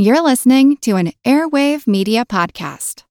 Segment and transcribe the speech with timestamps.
[0.00, 3.02] You're listening to an Airwave Media Podcast.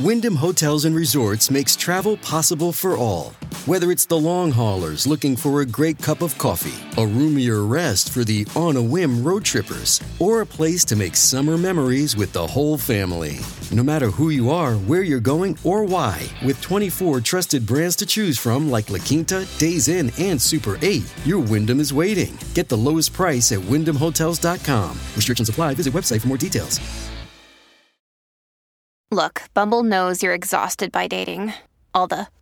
[0.00, 3.34] Wyndham Hotels and Resorts makes travel possible for all.
[3.66, 8.10] Whether it's the long haulers looking for a great cup of coffee, a roomier rest
[8.10, 12.32] for the on a whim road trippers, or a place to make summer memories with
[12.32, 13.38] the whole family.
[13.70, 18.04] No matter who you are, where you're going, or why, with 24 trusted brands to
[18.04, 22.36] choose from like La Quinta, Days Inn, and Super 8, your Wyndham is waiting.
[22.54, 24.90] Get the lowest price at wyndhamhotels.com.
[25.14, 25.74] Restrictions apply.
[25.74, 26.80] Visit website for more details.
[29.12, 31.52] Look, Bumble knows you're exhausted by dating.
[31.94, 32.26] All the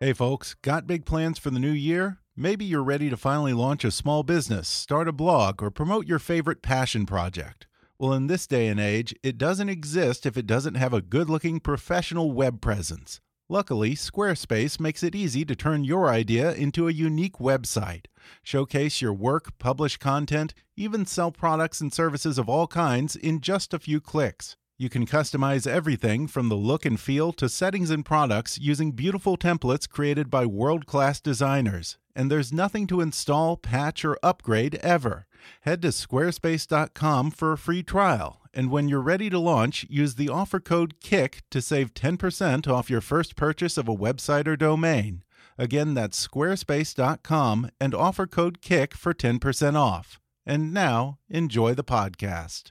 [0.00, 2.18] Hey, folks, got big plans for the new year?
[2.36, 6.20] Maybe you're ready to finally launch a small business, start a blog, or promote your
[6.20, 7.66] favorite passion project.
[7.98, 11.28] Well, in this day and age, it doesn't exist if it doesn't have a good
[11.28, 13.20] looking professional web presence.
[13.48, 18.04] Luckily, Squarespace makes it easy to turn your idea into a unique website.
[18.44, 23.74] Showcase your work, publish content, even sell products and services of all kinds in just
[23.74, 24.56] a few clicks.
[24.80, 29.36] You can customize everything from the look and feel to settings and products using beautiful
[29.36, 31.98] templates created by world class designers.
[32.14, 35.26] And there's nothing to install, patch, or upgrade ever.
[35.62, 38.40] Head to squarespace.com for a free trial.
[38.54, 42.88] And when you're ready to launch, use the offer code KICK to save 10% off
[42.88, 45.24] your first purchase of a website or domain.
[45.58, 50.20] Again, that's squarespace.com and offer code KICK for 10% off.
[50.46, 52.70] And now, enjoy the podcast.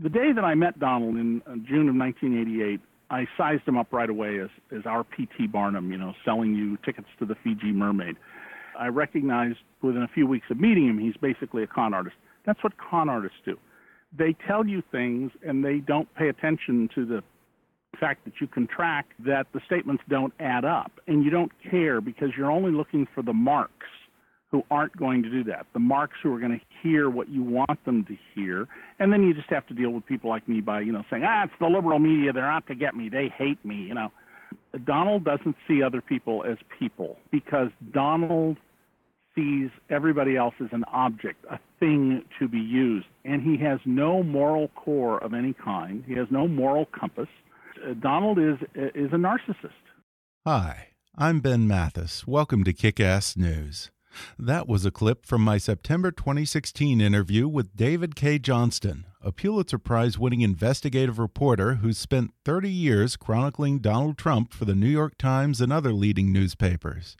[0.00, 3.92] The day that I met Donald in uh, June of 1988, I sized him up
[3.92, 5.48] right away as, as our P.T.
[5.48, 8.16] Barnum, you know, selling you tickets to the Fiji Mermaid.
[8.78, 12.14] I recognized within a few weeks of meeting him, he's basically a con artist.
[12.46, 13.58] That's what con artists do.
[14.16, 17.24] They tell you things and they don't pay attention to the
[17.98, 20.92] fact that you can track that the statements don't add up.
[21.08, 23.86] And you don't care because you're only looking for the marks
[24.50, 27.42] who aren't going to do that, the marks who are going to hear what you
[27.42, 28.66] want them to hear.
[28.98, 31.22] And then you just have to deal with people like me by, you know, saying,
[31.26, 32.32] ah, it's the liberal media.
[32.32, 33.08] They're out to get me.
[33.10, 34.10] They hate me, you know.
[34.86, 38.56] Donald doesn't see other people as people because Donald
[39.34, 43.06] sees everybody else as an object, a thing to be used.
[43.24, 46.02] And he has no moral core of any kind.
[46.06, 47.28] He has no moral compass.
[47.78, 49.70] Uh, Donald is is a narcissist.
[50.46, 52.26] Hi, I'm Ben Mathis.
[52.26, 53.90] Welcome to Kick Ass News.
[54.38, 59.78] That was a clip from my September 2016 interview with David Cay Johnston, a Pulitzer
[59.78, 65.18] Prize winning investigative reporter who spent 30 years chronicling Donald Trump for the New York
[65.18, 67.16] Times and other leading newspapers.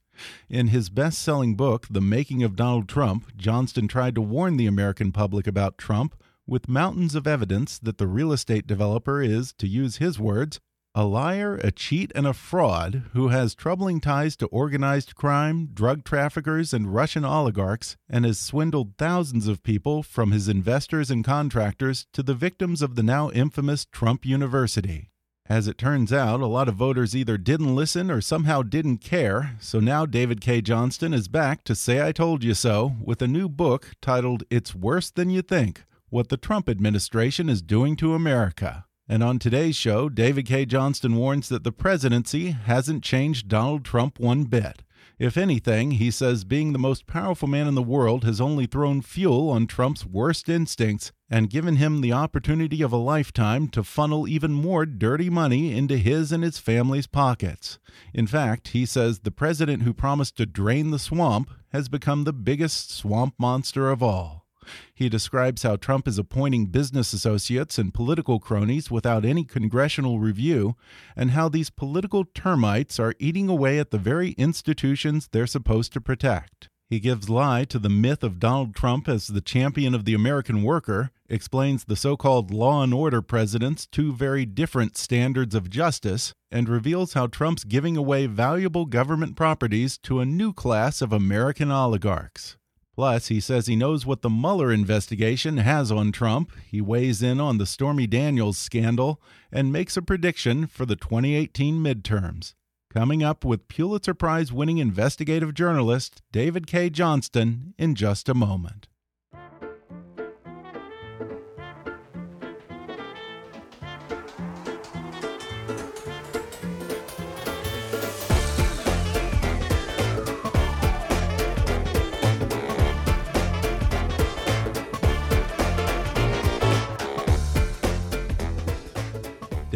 [0.49, 4.67] In his best selling book, The Making of Donald Trump, Johnston tried to warn the
[4.67, 9.69] American public about Trump with mountains of evidence that the real estate developer is, to
[9.69, 10.61] use his words,
[10.99, 16.03] a liar, a cheat, and a fraud who has troubling ties to organized crime, drug
[16.03, 22.09] traffickers, and Russian oligarchs, and has swindled thousands of people from his investors and contractors
[22.13, 25.13] to the victims of the now infamous Trump University.
[25.47, 29.55] As it turns out, a lot of voters either didn't listen or somehow didn't care,
[29.61, 33.29] so now David Cay Johnston is back to say I told you so with a
[33.29, 38.15] new book titled It's Worse Than You Think What the Trump Administration is Doing to
[38.15, 38.88] America.
[39.09, 44.19] And on today's show, David Cay Johnston warns that the presidency hasn't changed Donald Trump
[44.21, 44.83] one bit.
[45.19, 49.01] If anything, he says being the most powerful man in the world has only thrown
[49.01, 54.29] fuel on Trump's worst instincts and given him the opportunity of a lifetime to funnel
[54.29, 57.79] even more dirty money into his and his family's pockets.
[58.15, 62.33] In fact, he says the president who promised to drain the swamp has become the
[62.33, 64.48] biggest swamp monster of all.
[64.95, 70.77] He describes how Trump is appointing business associates and political cronies without any congressional review,
[71.17, 76.01] and how these political termites are eating away at the very institutions they're supposed to
[76.01, 76.69] protect.
[76.91, 80.63] He gives lie to the myth of Donald Trump as the champion of the American
[80.63, 86.33] worker, explains the so called law and order president's two very different standards of justice,
[86.51, 91.71] and reveals how Trump's giving away valuable government properties to a new class of American
[91.71, 92.57] oligarchs.
[92.99, 96.51] Plus, he says he knows what the Mueller investigation has on Trump.
[96.69, 99.23] He weighs in on the Stormy Daniels scandal
[99.53, 102.55] and makes a prediction for the 2018 midterms.
[102.93, 108.89] Coming up with Pulitzer Prize winning investigative journalist David Cay Johnston in just a moment.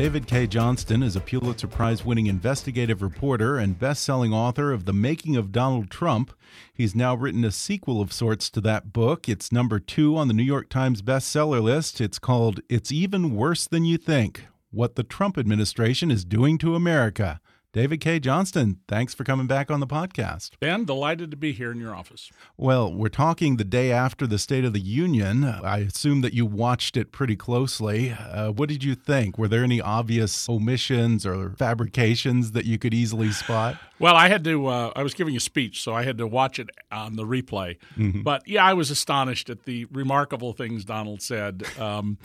[0.03, 4.85] David Cay Johnston is a Pulitzer Prize winning investigative reporter and best selling author of
[4.85, 6.33] The Making of Donald Trump.
[6.75, 9.29] He's now written a sequel of sorts to that book.
[9.29, 12.01] It's number two on the New York Times bestseller list.
[12.01, 16.75] It's called It's Even Worse Than You Think What the Trump Administration is Doing to
[16.75, 17.41] America.
[17.73, 20.51] David Cay Johnston, thanks for coming back on the podcast.
[20.61, 22.31] Ben, delighted to be here in your office.
[22.59, 25.43] Well, we're talking the day after the State of the Union.
[25.43, 28.11] I assume that you watched it pretty closely.
[28.11, 29.39] Uh, what did you think?
[29.39, 33.79] Were there any obvious omissions or fabrications that you could easily spot?
[33.99, 34.67] Well, I had to.
[34.67, 37.79] Uh, I was giving a speech, so I had to watch it on the replay.
[37.97, 38.23] Mm -hmm.
[38.23, 41.63] But yeah, I was astonished at the remarkable things Donald said.
[41.79, 42.19] Um,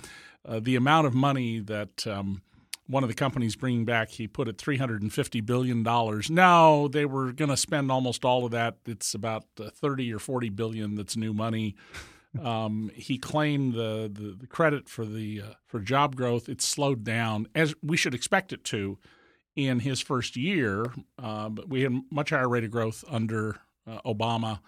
[0.44, 2.06] uh, the amount of money that.
[2.06, 2.42] Um,
[2.88, 5.84] one of the companies bringing back, he put it $350 billion.
[6.30, 8.78] Now they were going to spend almost all of that.
[8.86, 11.75] It's about uh, 30 or 40 billion that's new money.
[12.44, 16.50] Um, he claimed the, the, the, credit for the uh, for job growth.
[16.50, 19.00] It's slowed down as we should expect it to
[19.56, 20.86] in his first year.
[21.18, 24.60] Uh, but we had much higher rate of growth under uh, Obama.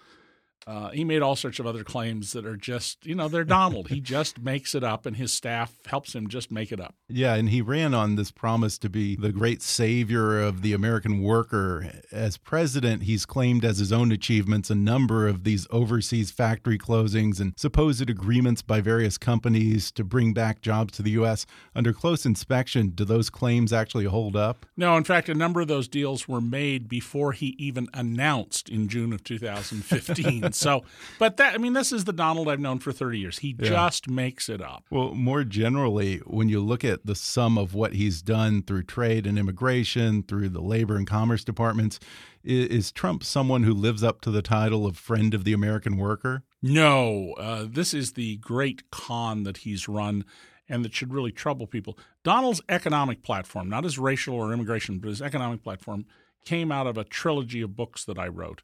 [0.67, 3.87] Uh, he made all sorts of other claims that are just, you know, they're Donald.
[3.89, 6.95] he just makes it up, and his staff helps him just make it up.
[7.07, 11.21] Yeah, and he ran on this promise to be the great savior of the American
[11.23, 11.91] worker.
[12.11, 17.39] As president, he's claimed as his own achievements a number of these overseas factory closings
[17.39, 21.45] and supposed agreements by various companies to bring back jobs to the U.S.
[21.75, 24.65] Under close inspection, do those claims actually hold up?
[24.77, 28.87] No, in fact, a number of those deals were made before he even announced in
[28.87, 30.48] June of 2015.
[30.59, 30.83] So,
[31.19, 33.39] but that I mean, this is the Donald I've known for 30 years.
[33.39, 33.69] He yeah.
[33.69, 34.83] just makes it up.
[34.89, 39.25] Well, more generally, when you look at the sum of what he's done through trade
[39.25, 41.99] and immigration, through the labor and commerce departments,
[42.43, 45.97] is, is Trump someone who lives up to the title of friend of the American
[45.97, 46.43] worker?
[46.61, 50.25] No, uh, this is the great con that he's run
[50.67, 51.97] and that should really trouble people.
[52.23, 56.05] Donald's economic platform, not his racial or immigration, but his economic platform,
[56.45, 58.61] came out of a trilogy of books that I wrote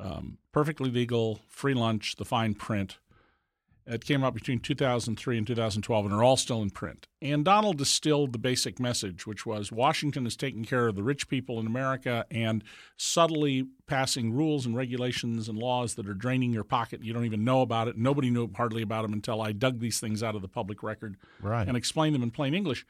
[0.00, 2.98] um, Perfectly Legal, Free Lunch, The Fine Print.
[3.86, 7.08] It came out between 2003 and 2012, and are all still in print.
[7.20, 11.28] And Donald distilled the basic message, which was Washington is taking care of the rich
[11.28, 12.62] people in America and
[12.96, 17.02] subtly passing rules and regulations and laws that are draining your pocket.
[17.02, 17.96] You don't even know about it.
[17.96, 21.16] Nobody knew hardly about them until I dug these things out of the public record
[21.42, 21.66] right.
[21.66, 22.86] and explained them in plain English.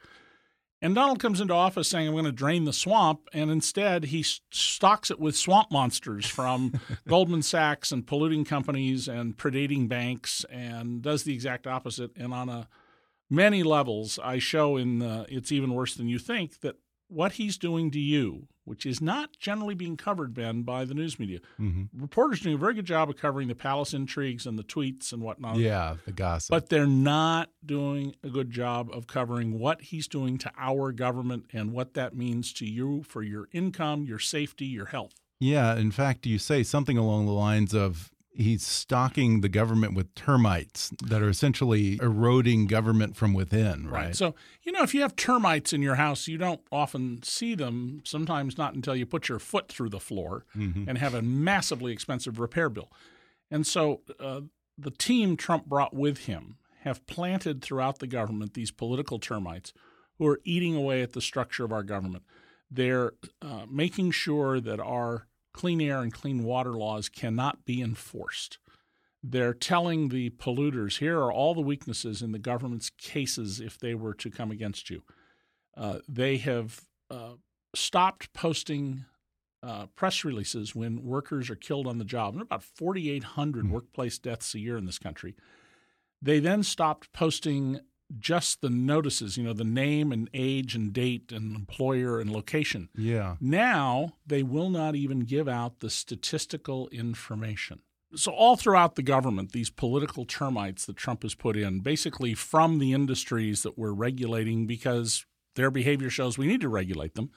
[0.83, 3.29] And Donald comes into office saying, I'm going to drain the swamp.
[3.33, 9.37] And instead, he stocks it with swamp monsters from Goldman Sachs and polluting companies and
[9.37, 12.11] predating banks and does the exact opposite.
[12.17, 12.67] And on a
[13.29, 16.77] many levels, I show in It's Even Worse Than You Think that
[17.11, 21.19] what he's doing to you, which is not generally being covered, Ben, by the news
[21.19, 21.39] media.
[21.59, 22.01] Mm-hmm.
[22.01, 25.21] Reporters doing a very good job of covering the palace intrigues and the tweets and
[25.21, 25.57] whatnot.
[25.57, 26.51] Yeah, the gossip.
[26.51, 31.45] But they're not doing a good job of covering what he's doing to our government
[31.53, 35.13] and what that means to you for your income, your safety, your health.
[35.39, 40.13] Yeah, in fact, you say something along the lines of he's stocking the government with
[40.15, 44.05] termites that are essentially eroding government from within, right?
[44.05, 44.15] right?
[44.15, 48.01] So, you know, if you have termites in your house, you don't often see them,
[48.03, 50.87] sometimes not until you put your foot through the floor mm -hmm.
[50.87, 52.89] and have a massively expensive repair bill.
[53.49, 54.41] And so uh,
[54.77, 59.73] the team Trump brought with him have planted throughout the government these political termites
[60.17, 62.23] who are eating away at the structure of our government.
[62.69, 68.57] They're uh, making sure that our clean air and clean water laws cannot be enforced.
[69.23, 73.93] They're telling the polluters here are all the weaknesses in the government's cases if they
[73.93, 75.03] were to come against you.
[75.77, 77.33] Uh, they have uh,
[77.75, 79.05] stopped posting
[79.63, 82.33] uh, press releases when workers are killed on the job.
[82.33, 83.73] There are about 4,800 mm-hmm.
[83.73, 85.35] workplace deaths a year in this country.
[86.21, 87.79] They then stopped posting
[88.19, 92.89] just the notices, you know, the name and age and date and employer and location.
[92.95, 93.35] Yeah.
[93.39, 97.81] Now they will not even give out the statistical information.
[98.13, 102.79] So, all throughout the government, these political termites that Trump has put in, basically from
[102.79, 105.25] the industries that we're regulating because
[105.55, 107.31] their behavior shows we need to regulate them,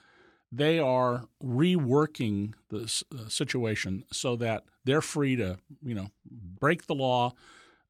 [0.51, 6.95] they are reworking the uh, situation so that they're free to, you know, break the
[6.95, 7.33] law,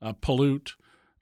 [0.02, 0.74] uh, pollute,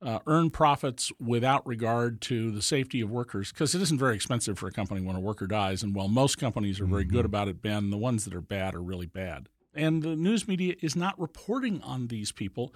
[0.03, 4.59] uh, earn profits without regard to the safety of workers because it isn't very expensive
[4.59, 5.83] for a company when a worker dies.
[5.83, 7.17] And while most companies are very mm-hmm.
[7.17, 9.49] good about it, Ben, the ones that are bad are really bad.
[9.75, 12.75] And the news media is not reporting on these people,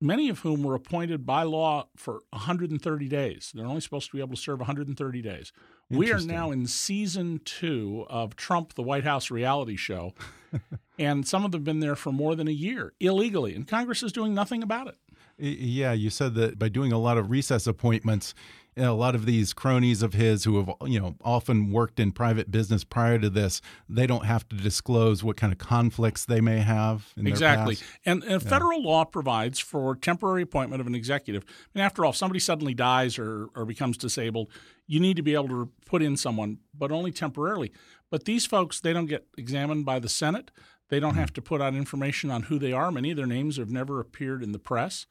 [0.00, 3.52] many of whom were appointed by law for 130 days.
[3.54, 5.52] They're only supposed to be able to serve 130 days.
[5.88, 10.14] We are now in season two of Trump, the White House reality show,
[10.98, 14.02] and some of them have been there for more than a year illegally, and Congress
[14.02, 14.96] is doing nothing about it.
[15.38, 18.34] Yeah, you said that by doing a lot of recess appointments,
[18.76, 22.50] a lot of these cronies of his who have you know often worked in private
[22.50, 26.58] business prior to this, they don't have to disclose what kind of conflicts they may
[26.60, 27.12] have.
[27.16, 28.50] exactly, and, and yeah.
[28.50, 31.44] federal law provides for temporary appointment of an executive.
[31.74, 34.48] And after all, if somebody suddenly dies or or becomes disabled,
[34.86, 37.72] you need to be able to put in someone, but only temporarily.
[38.10, 40.50] But these folks, they don't get examined by the Senate.
[40.88, 41.20] They don't hmm.
[41.20, 42.90] have to put out information on who they are.
[42.90, 45.06] Many of their names have never appeared in the press.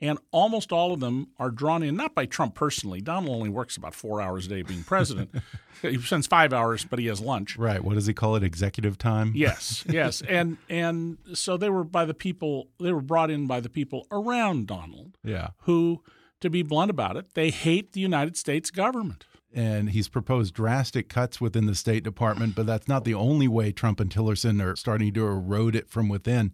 [0.00, 3.00] And almost all of them are drawn in, not by Trump personally.
[3.00, 5.30] Donald only works about four hours a day being president.
[5.82, 7.56] he spends five hours, but he has lunch.
[7.56, 7.82] Right.
[7.84, 8.42] What does he call it?
[8.42, 9.32] Executive time?
[9.34, 9.84] Yes.
[9.92, 10.22] Yes.
[10.22, 14.06] and and so they were by the people they were brought in by the people
[14.10, 15.18] around Donald.
[15.22, 15.48] Yeah.
[15.60, 16.02] Who,
[16.40, 21.08] to be blunt about it, they hate the United States government and he's proposed drastic
[21.08, 24.76] cuts within the State Department, but that's not the only way Trump and Tillerson are
[24.76, 26.52] starting to erode it from within.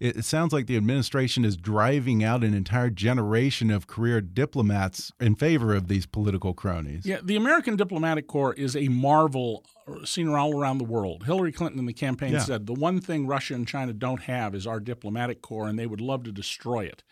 [0.00, 5.34] It sounds like the administration is driving out an entire generation of career diplomats in
[5.34, 7.06] favor of these political cronies.
[7.06, 9.64] Yeah, the American diplomatic corps is a marvel
[10.04, 11.24] seen all around the world.
[11.24, 12.40] Hillary Clinton in the campaign yeah.
[12.40, 15.86] said the one thing Russia and China don't have is our diplomatic corps, and they
[15.86, 17.02] would love to destroy it.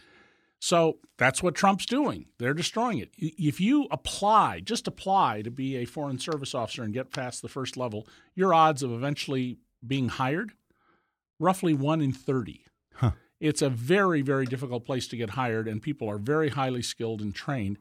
[0.62, 2.26] So that's what Trump's doing.
[2.38, 3.11] They're destroying it.
[3.19, 7.49] If you apply, just apply to be a foreign service officer and get past the
[7.49, 10.52] first level, your odds of eventually being hired
[11.40, 12.64] roughly 1 in 30.
[12.95, 13.11] Huh.
[13.40, 17.21] It's a very very difficult place to get hired and people are very highly skilled
[17.21, 17.78] and trained.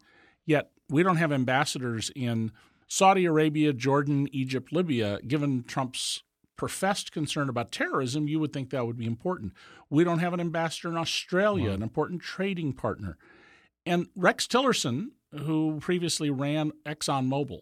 [0.48, 2.52] Yet we don't have ambassadors in
[2.88, 6.24] Saudi Arabia, Jordan, Egypt, Libya given Trump's
[6.62, 9.51] professed concern about terrorism, you would think that would be important.
[9.89, 11.74] We don't have an ambassador in Australia, wow.
[11.74, 13.18] an important trading partner.
[13.84, 17.62] And Rex Tillerson, who previously ran ExxonMobil,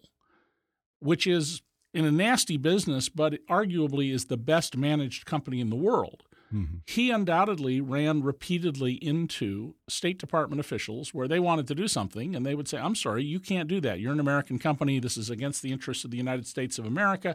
[0.98, 1.62] which is
[1.94, 6.24] in a nasty business, but arguably is the best managed company in the world.
[6.52, 6.78] Mm-hmm.
[6.86, 12.44] He undoubtedly ran repeatedly into State Department officials where they wanted to do something, and
[12.44, 13.98] they would say, I'm sorry, you can't do that.
[13.98, 14.98] You're an American company.
[14.98, 17.34] This is against the interests of the United States of America.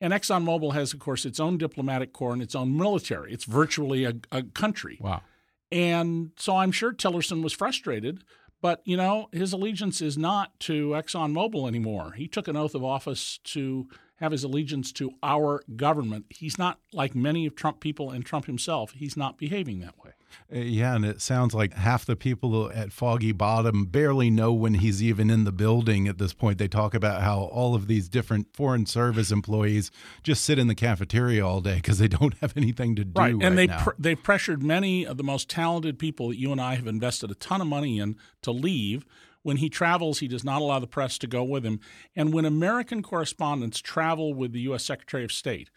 [0.00, 3.32] And ExxonMobil has, of course, its own diplomatic corps and its own military.
[3.32, 4.98] It's virtually a, a country.
[5.00, 5.22] Wow.
[5.70, 8.24] And so I'm sure Tillerson was frustrated,
[8.62, 12.12] but you know his allegiance is not to ExxonMobil anymore.
[12.12, 16.26] He took an oath of office to have his allegiance to our government.
[16.30, 18.92] He's not like many of Trump people and Trump himself.
[18.92, 20.12] He's not behaving that way.
[20.52, 24.74] Uh, yeah, and it sounds like half the people at Foggy Bottom barely know when
[24.74, 26.58] he's even in the building at this point.
[26.58, 29.90] They talk about how all of these different Foreign Service employees
[30.22, 33.20] just sit in the cafeteria all day because they don't have anything to do.
[33.20, 36.52] Right, and right they pr they've pressured many of the most talented people that you
[36.52, 39.04] and I have invested a ton of money in to leave.
[39.42, 41.80] When he travels, he does not allow the press to go with him.
[42.14, 44.84] And when American correspondents travel with the U.S.
[44.84, 45.70] Secretary of State,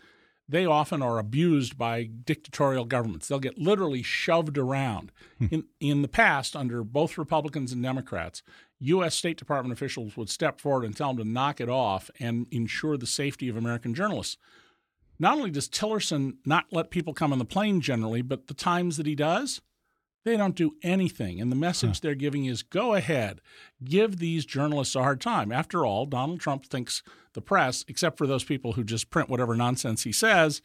[0.48, 3.28] they often are abused by dictatorial governments.
[3.28, 5.12] They'll get literally shoved around.
[5.40, 5.48] Hmm.
[5.52, 8.44] in, in the past, under both Republicans and Democrats,
[8.80, 9.16] U.S.
[9.16, 12.98] State Department officials would step forward and tell them to knock it off and ensure
[12.98, 14.38] the safety of American journalists.
[15.20, 18.98] Not only does Tillerson not let people come on the plane generally, but the times
[18.98, 19.62] that he does,
[20.24, 21.42] they don't do anything.
[21.42, 22.00] And the message huh.
[22.02, 23.42] they're giving is go ahead,
[23.84, 25.52] give these journalists a hard time.
[25.52, 27.04] After all, Donald Trump thinks
[27.34, 30.62] the press, except for those people who just print whatever nonsense he says,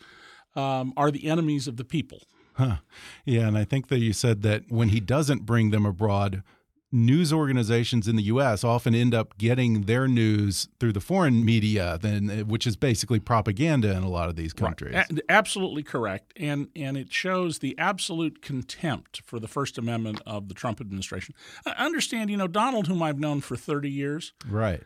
[0.54, 2.22] um, are the enemies of the people.
[2.54, 2.76] Huh.
[3.24, 6.42] Yeah, and I think that you said that when he doesn't bring them abroad,
[6.90, 8.64] news organizations in the U.S.
[8.64, 13.92] often end up getting their news through the foreign media, then which is basically propaganda
[13.92, 14.94] in a lot of these countries.
[14.94, 15.20] Right.
[15.28, 20.54] absolutely correct, and and it shows the absolute contempt for the First Amendment of the
[20.54, 21.34] Trump administration.
[21.66, 24.82] I understand, you know, Donald, whom I've known for thirty years, right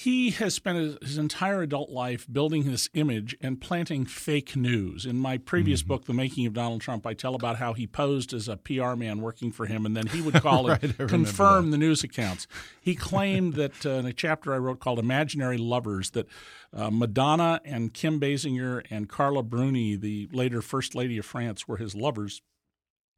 [0.00, 5.04] he has spent his, entire adult life building this image and planting fake news.
[5.04, 5.88] In my previous mm-hmm.
[5.88, 8.94] book, The Making of Donald Trump, I tell about how he posed as a PR
[8.94, 12.46] man working for him, and then he would call right, it confirm the news accounts.
[12.80, 16.26] He claimed that uh, in a chapter I wrote called Imaginary Lovers, that
[16.72, 21.76] uh, Madonna and Kim Basinger and Carla Bruni, the later First Lady of France, were
[21.76, 22.40] his lovers.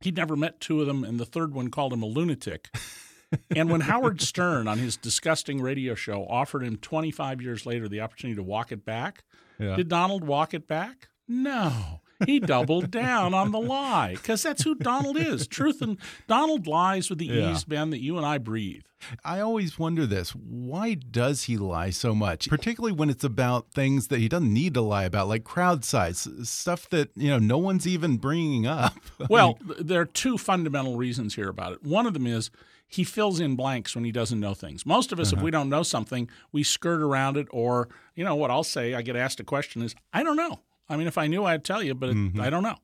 [0.00, 2.70] He'd never met two of them, and the third one called him a lunatic
[3.54, 8.00] and when Howard Stern on his disgusting radio show offered him 25 years later the
[8.00, 9.24] opportunity to walk it back,
[9.58, 9.76] yeah.
[9.76, 11.08] did Donald walk it back?
[11.28, 12.00] No.
[12.26, 15.46] he doubled down on the lie because that's who Donald is.
[15.48, 15.98] Truth and
[16.28, 17.52] Donald lies with the Yeah.
[17.52, 18.82] ease, Ben, that you and I breathe.
[19.24, 20.30] I always wonder this.
[20.30, 22.48] Why does he lie so much?
[22.48, 26.28] Particularly when it's about things that he doesn't need to lie about, like crowd size,
[26.44, 28.94] stuff that, you know, no one's even bringing up.
[29.28, 31.82] Well, there are two fundamental reasons here about it.
[31.82, 32.50] One of them is
[32.92, 34.84] he fills in blanks when he doesn't know things.
[34.84, 38.36] Most of us, if we don't know something, we skirt around it, or, you know,
[38.36, 40.60] what I'll say, I get asked a question is, I don't know.
[40.90, 42.76] I mean, if I knew, I'd tell you, but it, I don't know.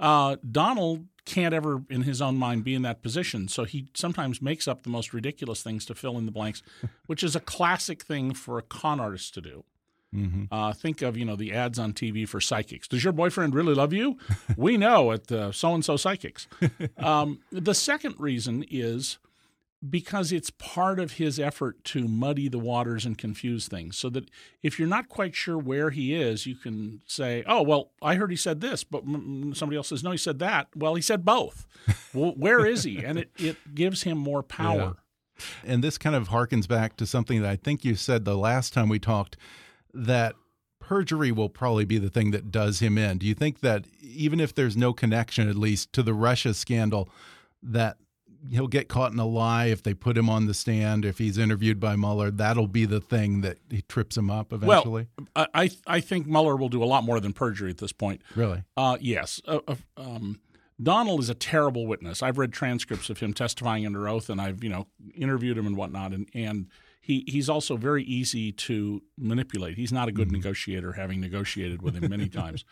[0.00, 3.46] Uh, Donald can't ever, in his own mind, be in that position.
[3.46, 6.64] So he sometimes makes up the most ridiculous things to fill in the blanks,
[7.06, 9.64] which is a classic thing for a con artist to do.
[10.50, 12.86] Uh, think of you know the ads on TV for psychics.
[12.86, 14.18] Does your boyfriend really love you?
[14.58, 16.48] we know at so and so psychics.
[16.98, 19.18] Um, the second reason is
[19.88, 23.96] because it's part of his effort to muddy the waters and confuse things.
[23.96, 24.30] So that
[24.62, 28.30] if you're not quite sure where he is, you can say, "Oh, well, I heard
[28.30, 31.66] he said this," but somebody else says, "No, he said that." Well, he said both.
[32.14, 33.04] well, where is he?
[33.04, 34.96] And it it gives him more power.
[35.64, 38.72] And this kind of harkens back to something that I think you said the last
[38.72, 39.36] time we talked
[39.92, 40.36] that
[40.78, 43.18] perjury will probably be the thing that does him in.
[43.18, 47.08] Do you think that even if there's no connection, at least to the Russia scandal,
[47.62, 47.96] that
[48.50, 51.38] he'll get caught in a lie if they put him on the stand, if he's
[51.38, 55.08] interviewed by Mueller, that'll be the thing that he trips him up eventually?
[55.36, 58.22] Well, I I think Mueller will do a lot more than perjury at this point.
[58.34, 58.64] really?
[58.76, 59.40] Uh, yes.
[59.46, 60.40] Uh, uh, um,
[60.82, 62.22] Donald is a terrible witness.
[62.22, 65.76] I've read transcripts of him testifying under oath, and I've you know interviewed him and
[65.76, 66.68] whatnot, and and
[67.00, 69.76] he he's also very easy to manipulate.
[69.76, 72.64] He's not a good negotiator, having negotiated with him many times.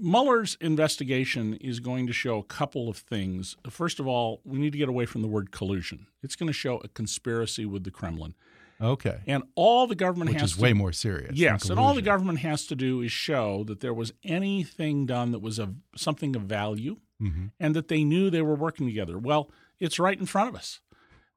[0.00, 3.56] Mueller's investigation is going to show a couple of things.
[3.68, 6.06] First of all, we need to get away from the word collusion.
[6.22, 8.34] It's going to show a conspiracy with the Kremlin,
[8.80, 9.20] Okay.
[9.26, 11.32] and all the government Which has is to way more serious.
[11.36, 15.32] Yes, and all the government has to do is show that there was anything done
[15.32, 17.46] that was of something of value, Mm-hmm.
[17.60, 19.16] and that they knew they were working together.
[19.18, 20.80] Well, it's right in front of us.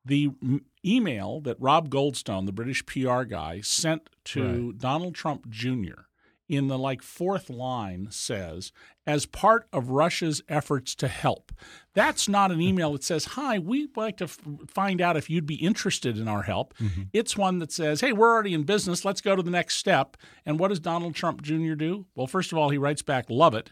[0.04, 0.32] The
[0.84, 6.02] email that Rob Goldstone, the British PR guy, sent to Donald Trump Jr.
[6.50, 8.72] in the like fourth line says,
[9.06, 11.52] as part of Russia's efforts to help.
[11.94, 15.46] That's not an email that says, Hi, we'd like to f- find out if you'd
[15.46, 16.74] be interested in our help.
[16.78, 17.04] Mm-hmm.
[17.14, 19.06] It's one that says, Hey, we're already in business.
[19.06, 20.18] Let's go to the next step.
[20.46, 21.74] And what does Donald Trump Jr.
[21.74, 22.06] do?
[22.16, 23.72] Well, first of all, he writes back, Love it.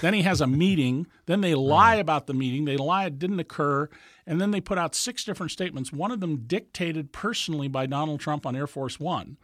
[0.00, 1.06] Then he has a meeting.
[1.26, 2.64] Then they lie about the meeting.
[2.64, 3.88] They lie it didn't occur.
[4.26, 8.20] And then they put out six different statements, one of them dictated personally by Donald
[8.20, 9.36] Trump on Air Force One.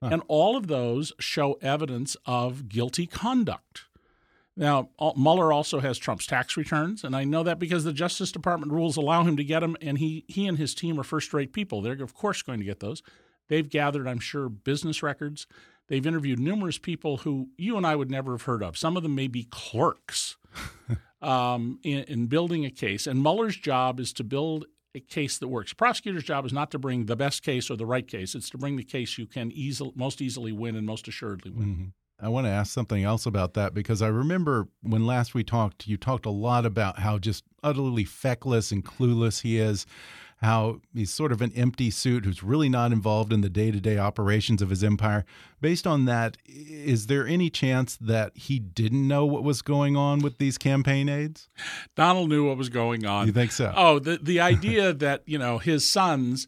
[0.00, 3.82] And all of those show evidence of guilty conduct.
[4.56, 8.72] Now, Mueller also has Trump's tax returns, and I know that because the Justice Department
[8.72, 11.52] rules allow him to get them, and he, he and his team are first rate
[11.52, 11.80] people.
[11.80, 13.00] They're, of course, going to get those.
[13.48, 15.46] They've gathered, I'm sure, business records.
[15.86, 18.76] They've interviewed numerous people who you and I would never have heard of.
[18.76, 20.36] Some of them may be clerks
[21.22, 23.06] um, in, in building a case.
[23.06, 25.72] And Mueller's job is to build a case that works.
[25.72, 28.34] prosecutor's job is not to bring the best case or the right case.
[28.34, 31.66] It's to bring the case you can easily, most easily win and most assuredly win.
[31.66, 31.84] Mm-hmm.
[32.20, 35.86] I want to ask something else about that because I remember when last we talked,
[35.86, 39.86] you talked a lot about how just utterly feckless and clueless he is,
[40.38, 43.80] how he's sort of an empty suit who's really not involved in the day to
[43.80, 45.24] day operations of his empire.
[45.60, 50.20] Based on that, is there any chance that he didn't know what was going on
[50.20, 51.48] with these campaign aides?
[51.96, 53.26] Donald knew what was going on.
[53.26, 53.72] You think so?
[53.76, 56.46] Oh, the the idea that you know his sons,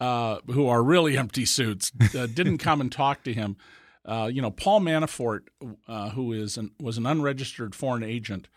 [0.00, 3.56] uh, who are really empty suits, uh, didn't come and talk to him.
[4.06, 5.48] Uh, you know, Paul Manafort,
[5.88, 8.48] uh, who is an, was an unregistered foreign agent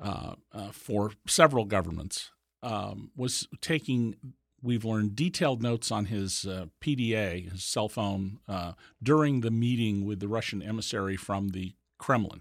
[0.00, 2.30] uh, uh, for several governments,
[2.64, 4.16] um, was taking.
[4.62, 8.72] We've learned detailed notes on his uh, PDA, his cell phone, uh,
[9.02, 12.40] during the meeting with the Russian emissary from the Kremlin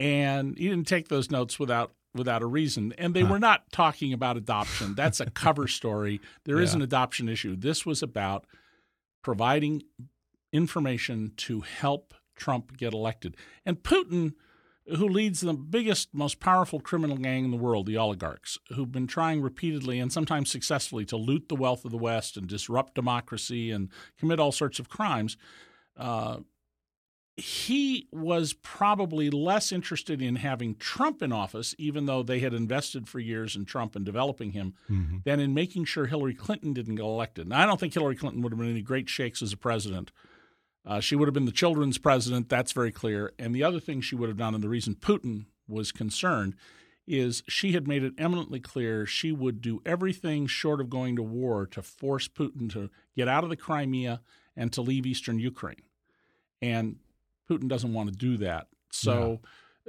[0.00, 2.92] and he didn't take those notes without without a reason.
[2.98, 4.94] And they were not talking about adoption.
[4.94, 6.20] That's a cover story.
[6.44, 6.76] There is Yeah.
[6.76, 7.56] an adoption issue.
[7.56, 8.46] This was about
[9.22, 9.82] providing
[10.52, 13.36] information to help Trump get elected.
[13.66, 14.34] And Putin,
[14.86, 19.06] who leads the biggest, most powerful criminal gang in the world, the oligarchs, who've been
[19.06, 23.70] trying repeatedly and sometimes successfully to loot the wealth of the West and disrupt democracy
[23.70, 25.36] and commit all sorts of crimes.
[25.96, 26.38] Uh,
[27.36, 33.08] he was probably less interested in having Trump in office, even though they had invested
[33.08, 34.74] for years in Trump and developing him,
[35.24, 37.48] than in making sure Hillary Clinton didn't get elected.
[37.48, 40.12] Now, I don't think Hillary Clinton would have been any great shakes as a president.
[40.86, 43.32] Uh, she would have been the children's president, that's very clear.
[43.38, 46.54] And the other thing she would have done, and the reason Putin was concerned,
[47.06, 51.22] is she had made it eminently clear she would do everything short of going to
[51.22, 54.20] war to force Putin to get out of the Crimea
[54.56, 55.82] and to leave eastern Ukraine.
[56.62, 56.96] And
[57.50, 58.68] Putin doesn't want to do that.
[58.90, 59.40] So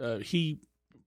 [0.02, 0.60] uh, he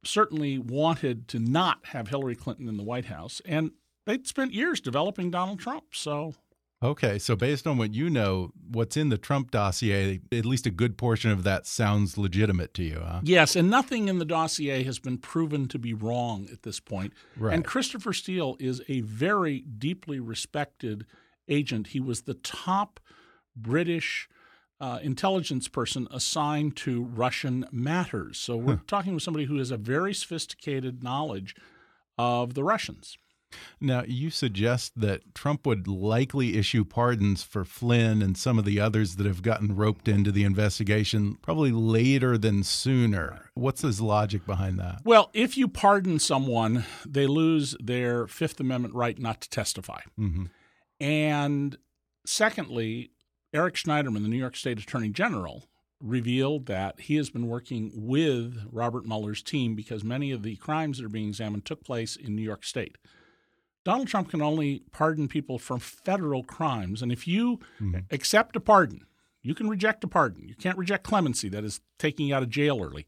[0.05, 3.73] certainly wanted to not have Hillary Clinton in the White House, and
[4.07, 5.85] they'd spent years developing Donald Trump.
[5.93, 6.35] So
[6.81, 10.71] Okay, so based on what you know, what's in the Trump dossier, at least a
[10.71, 13.21] good portion of that sounds legitimate to you, huh?
[13.25, 17.13] Yes, and nothing in the dossier has been proven to be wrong at this point.
[17.37, 17.53] Right.
[17.53, 21.05] And Christopher Steele is a very deeply respected
[21.49, 21.89] agent.
[21.89, 23.01] He was the top
[23.57, 24.29] British
[24.81, 28.39] uh, intelligence person assigned to Russian matters.
[28.39, 31.57] So we're talking with somebody who has a very sophisticated knowledge
[32.17, 33.19] of the Russians.
[33.81, 38.81] Now, you suggest that Trump would likely issue pardons for Flynn and some of the
[38.81, 43.51] others that have gotten roped into the investigation probably later than sooner.
[43.55, 45.01] What's his logic behind that?
[45.05, 50.01] Well, if you pardon someone, they lose their Fifth Amendment right not to testify.
[50.19, 50.51] Mm -hmm.
[51.01, 51.79] And
[52.27, 53.11] secondly,
[53.53, 55.69] Eric Schneiderman, the New York State Attorney General,
[56.01, 60.99] revealed that he has been working with Robert Mueller's team because many of the crimes
[60.99, 62.97] that are being examined took place in New York State.
[63.89, 67.01] Donald Trump can only pardon people for federal crimes.
[67.01, 68.01] And if you mm-hmm.
[68.11, 69.07] accept a pardon,
[69.41, 70.47] you can reject a pardon.
[70.47, 73.07] You can't reject clemency, that is taking you out of jail early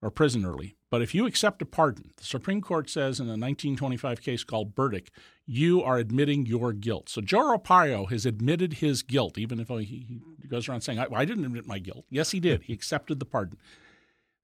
[0.00, 0.76] or prison early.
[0.90, 4.76] But if you accept a pardon, the Supreme Court says in a 1925 case called
[4.76, 5.10] Burdick,
[5.44, 7.08] you are admitting your guilt.
[7.08, 11.24] So Joe Arpaio has admitted his guilt, even if he, goes around saying, I, I
[11.24, 12.04] didn't admit my guilt.
[12.10, 12.62] Yes, he did.
[12.62, 13.58] He accepted the pardon.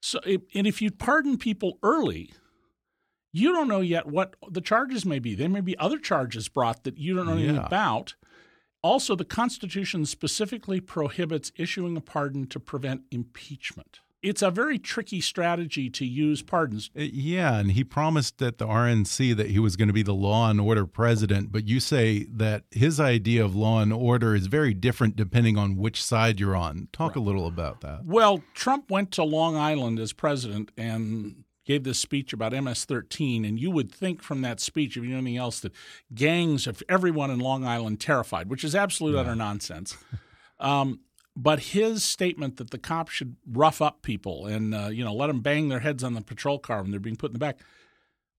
[0.02, 2.32] So, and if you pardon people early,
[3.38, 5.34] you don't know yet what the charges may be.
[5.34, 8.14] There may be other charges brought that you don't know anything about.
[8.82, 14.00] Also, the Constitution specifically prohibits issuing a pardon to prevent impeachment.
[14.20, 16.90] It's a very tricky strategy to use pardons.
[16.96, 20.14] Uh, yeah, and he promised at the RNC that he was going to be the
[20.14, 24.48] law and order president, but you say that his idea of law and order is
[24.48, 26.88] very different depending on which side you're on.
[26.92, 27.16] Talk right.
[27.16, 28.04] a little about that.
[28.04, 33.44] Well, Trump went to Long Island as president and gave this speech about MS 13,
[33.44, 35.72] and you would think from that speech, if you know anything else, that
[36.14, 39.20] gangs of everyone in Long Island terrified, which is absolute yeah.
[39.20, 39.96] utter nonsense.
[40.58, 41.00] Um,
[41.36, 45.28] but his statement that the cops should rough up people and uh, you know let
[45.28, 47.60] them bang their heads on the patrol car when they're being put in the back,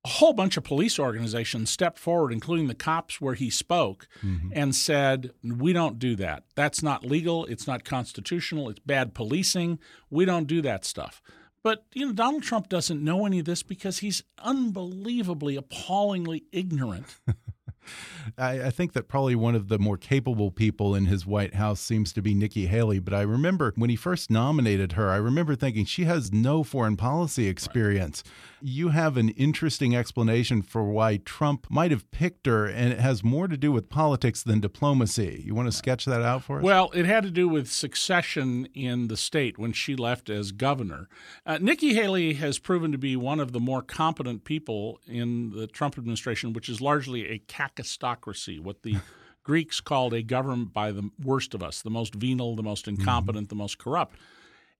[0.03, 4.49] a whole bunch of police organizations stepped forward, including the cops where he spoke, mm-hmm.
[4.53, 6.43] and said, We don't do that.
[6.55, 7.45] That's not legal.
[7.45, 8.69] It's not constitutional.
[8.69, 9.79] It's bad policing.
[10.09, 11.21] We don't do that stuff.
[11.63, 17.05] But you know, Donald Trump doesn't know any of this because he's unbelievably, appallingly ignorant.
[18.37, 21.79] I, I, think that probably one of the more capable people in his White House
[21.79, 22.99] seems to be Nikki Haley.
[22.99, 26.97] But I remember when he first nominated her, I remember thinking she has no foreign
[26.97, 28.23] policy experience.
[28.25, 28.33] Right.
[28.61, 33.23] You have an interesting explanation for why Trump might have picked her, and it has
[33.23, 35.43] more to do with politics than diplomacy.
[35.45, 36.63] You want to sketch that out for us?
[36.63, 41.07] Well, it had to do with succession in the state when she left as governor.
[41.45, 45.67] Uh, Nikki Haley has proven to be one of the more competent people in the
[45.67, 48.97] Trump administration, which is largely a kakistocracy, what the
[49.43, 53.45] Greeks called a government by the worst of us, the most venal, the most incompetent,
[53.45, 53.55] mm-hmm.
[53.55, 54.15] the most corrupt.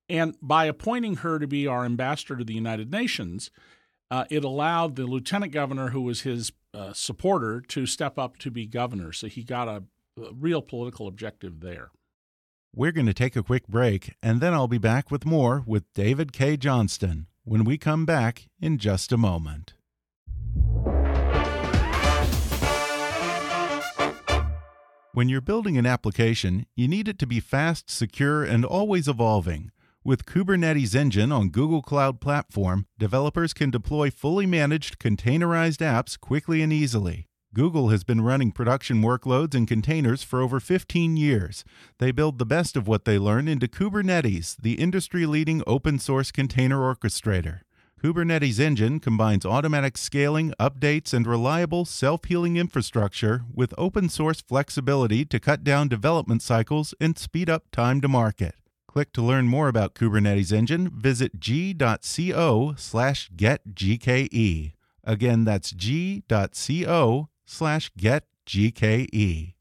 [0.10, 3.52] And by appointing her to be our ambassador to the United Nations,
[4.10, 8.50] uh, it allowed the lieutenant governor, who was his uh, supporter, to step up to
[8.50, 9.14] be governor.
[9.14, 9.84] So he got a,
[10.20, 11.92] a real political objective there.
[12.76, 15.92] We're going to take a quick break, and then I'll be back with more with
[15.94, 19.74] David Cay Johnston when we come back in just a moment.
[25.14, 29.72] When you're building an application, you need it to be fast, secure, and always evolving.
[30.02, 36.62] With Kubernetes Engine on Google Cloud Platform, developers can deploy fully managed containerized apps quickly
[36.62, 37.28] and easily.
[37.54, 41.66] Google has been running production workloads in containers for over 15 years.
[41.98, 46.32] They build the best of what they learn into Kubernetes, the industry leading open source
[46.32, 47.62] container orchestrator.
[48.02, 55.26] Kubernetes Engine combines automatic scaling, updates, and reliable self healing infrastructure with open source flexibility
[55.26, 58.56] to cut down development cycles and speed up time to market.
[58.90, 60.90] Click to learn more about Kubernetes Engine.
[60.90, 64.74] Visit g.co slash getgke.
[65.04, 69.54] Again, that's g.co slash getgke.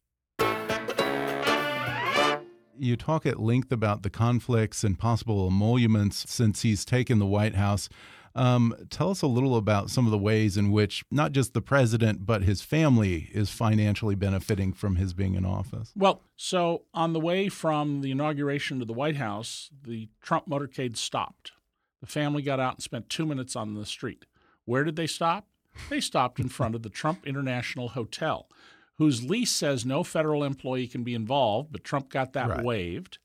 [2.79, 7.55] You talk at length about the conflicts and possible emoluments since he's taken the White
[7.55, 7.91] House.
[8.35, 11.61] Um, tell us a little about some of the ways in which not just the
[11.61, 15.93] president, but his family is financially benefiting from his being in office.
[15.97, 20.97] Well, so on the way from the inauguration to the White House, the Trump motorcade
[20.97, 21.53] stopped.
[22.01, 24.25] The family got out and spent two minutes on the street.
[24.65, 25.47] Where did they stop?
[25.89, 28.49] They stopped in front of the Trump International Hotel,
[28.97, 32.65] whose lease says no federal employee can be involved, but Trump got that right.
[32.65, 33.19] waived.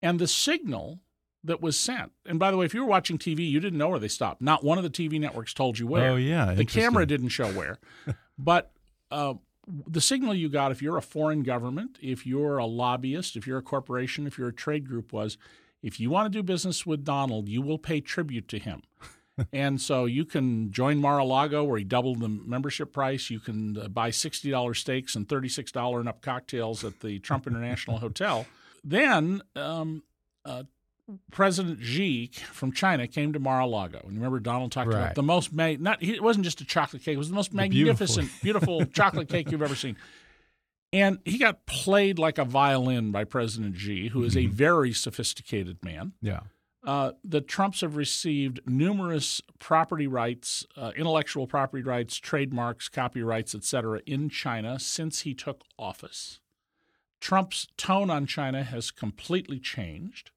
[0.00, 1.00] And the signal
[1.44, 2.12] that was sent.
[2.26, 4.40] And by the way, if you were watching TV, you didn't know where they stopped.
[4.40, 6.10] Not one of the TV networks told you where.
[6.10, 7.78] Oh yeah, the camera didn't show where.
[8.38, 8.72] but
[9.10, 9.34] uh,
[9.86, 13.58] the signal you got, if you're a foreign government, if you're a lobbyist, if you're
[13.58, 15.38] a corporation, if you're a trade group, was
[15.82, 18.82] if you want to do business with Donald, you will pay tribute to him.
[19.52, 23.30] and so you can join Mar-a-Lago where he doubled the membership price.
[23.30, 27.98] You can uh, buy $60 steaks and $36 and up cocktails at the Trump International
[28.00, 28.46] Hotel.
[28.84, 30.02] Then um,
[30.44, 30.64] uh,
[31.30, 35.00] President Xi from China came to Mar-a-Lago, and remember Donald talked Right.
[35.02, 37.52] about the most ma- not it wasn't just a chocolate cake; it was the most
[37.52, 39.96] magnificent, beautiful chocolate cake you've ever seen.
[40.92, 45.82] And he got played like a violin by President Xi, who is a very sophisticated
[45.82, 46.12] man.
[46.20, 46.40] Yeah.
[46.84, 54.00] Uh, the Trumps have received numerous property rights, uh, intellectual property rights, trademarks, copyrights, etc.,
[54.04, 56.40] in China since he took office.
[57.20, 60.30] Trump's tone on China has completely changed.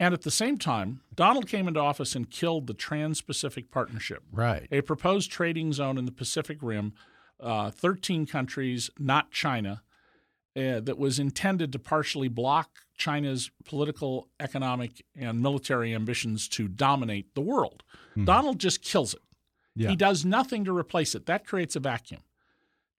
[0.00, 4.22] And at the same time, Donald came into office and killed the Trans Pacific Partnership,
[4.32, 4.68] Right.
[4.70, 6.92] a proposed trading zone in the Pacific Rim,
[7.40, 9.82] uh, 13 countries, not China,
[10.56, 17.34] uh, that was intended to partially block China's political, economic, and military ambitions to dominate
[17.34, 17.82] the world.
[18.24, 19.20] Donald just kills it.
[19.76, 19.90] Yeah.
[19.90, 21.26] He does nothing to replace it.
[21.26, 22.22] That creates a vacuum.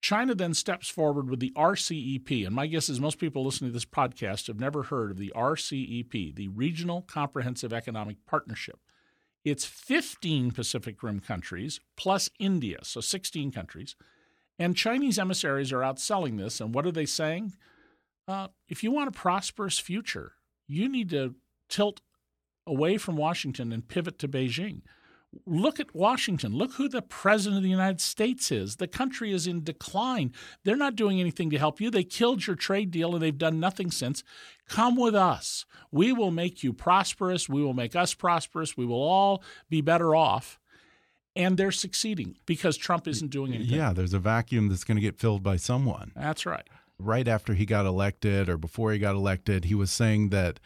[0.00, 2.46] China then steps forward with the RCEP.
[2.46, 5.32] And my guess is most people listening to this podcast have never heard of the
[5.36, 8.78] RCEP, the Regional Comprehensive Economic Partnership.
[9.44, 13.96] It's 15 Pacific Rim countries plus India, so 16 countries.
[14.58, 16.60] And Chinese emissaries are out selling this.
[16.60, 17.54] And what are they saying?
[18.28, 20.32] Uh, if you want a prosperous future,
[20.66, 21.34] you need to
[21.68, 22.00] tilt
[22.66, 24.82] away from Washington and pivot to Beijing.
[25.46, 26.52] Look at Washington.
[26.54, 28.76] Look who the president of the United States is.
[28.76, 30.32] The country is in decline.
[30.64, 31.88] They're not doing anything to help you.
[31.88, 34.24] They killed your trade deal and they've done nothing since.
[34.68, 35.66] Come with us.
[35.92, 37.48] We will make you prosperous.
[37.48, 38.76] We will make us prosperous.
[38.76, 40.58] We will all be better off.
[41.36, 43.76] And they're succeeding because Trump isn't doing anything.
[43.76, 46.10] Yeah, there's a vacuum that's going to get filled by someone.
[46.16, 46.66] That's right.
[46.98, 50.58] Right after he got elected or before he got elected, he was saying that,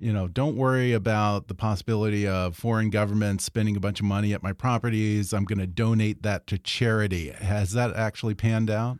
[0.00, 4.32] you know, don't worry about the possibility of foreign governments spending a bunch of money
[4.32, 5.32] at my properties.
[5.32, 7.30] I'm going to donate that to charity.
[7.30, 8.98] Has that actually panned out?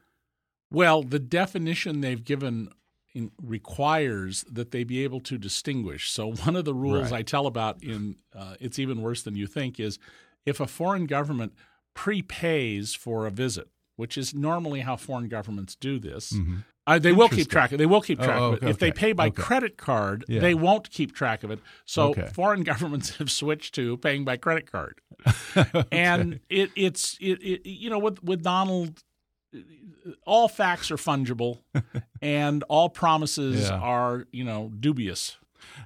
[0.70, 2.70] Well, the definition they've given
[3.14, 6.10] in, requires that they be able to distinguish.
[6.10, 7.20] So, one of the rules Right.
[7.20, 9.98] I tell about in uh, It's Even Worse Than You Think is
[10.44, 11.52] if a foreign government
[11.94, 16.34] prepays for a visit, which is normally how foreign governments do this.
[16.88, 17.78] Uh, they will keep track of.
[17.78, 18.56] They will keep Oh, track of it.
[18.56, 19.42] okay, If they pay by okay.
[19.42, 20.40] credit card, Yeah.
[20.40, 21.60] they won't keep track of it.
[21.84, 22.30] So Okay.
[22.32, 25.00] foreign governments have switched to paying by credit card,
[25.92, 29.02] and it, it's it, it you know with with Donald,
[30.26, 31.60] all facts are fungible,
[32.22, 33.76] and all promises Yeah.
[33.78, 35.36] are you know dubious.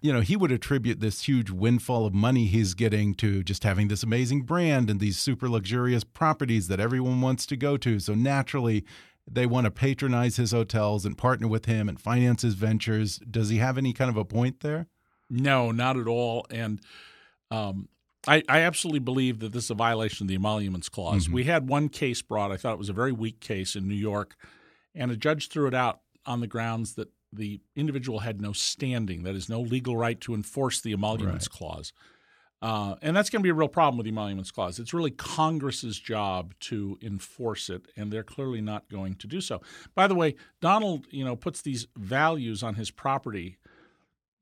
[0.03, 3.89] you know, he would attribute this huge windfall of money he's getting to just having
[3.89, 7.99] this amazing brand and these super luxurious properties that everyone wants to go to.
[7.99, 8.85] So naturally,
[9.31, 13.19] they want to patronize his hotels and partner with him and finance his ventures.
[13.19, 14.89] Does he have any kind of a point there?
[15.31, 16.47] No, not at all.
[16.51, 16.81] And
[17.51, 17.89] um,
[18.27, 21.29] I, I absolutely believe that this is a violation of the emoluments clause.
[21.29, 22.53] We had one case brought.
[22.53, 24.37] I thought it was a very weak case in New York,
[24.95, 29.23] and a judge threw it out on the grounds that the individual had no standing,
[29.23, 31.93] that is, no legal right to enforce the emoluments clause.
[32.63, 34.79] Uh, and that's going to be a real problem with the emoluments clause.
[34.79, 39.61] It's really Congress's job to enforce it, and they're clearly not going to do so.
[39.97, 43.59] By the way, Donald, you know, puts these values on his property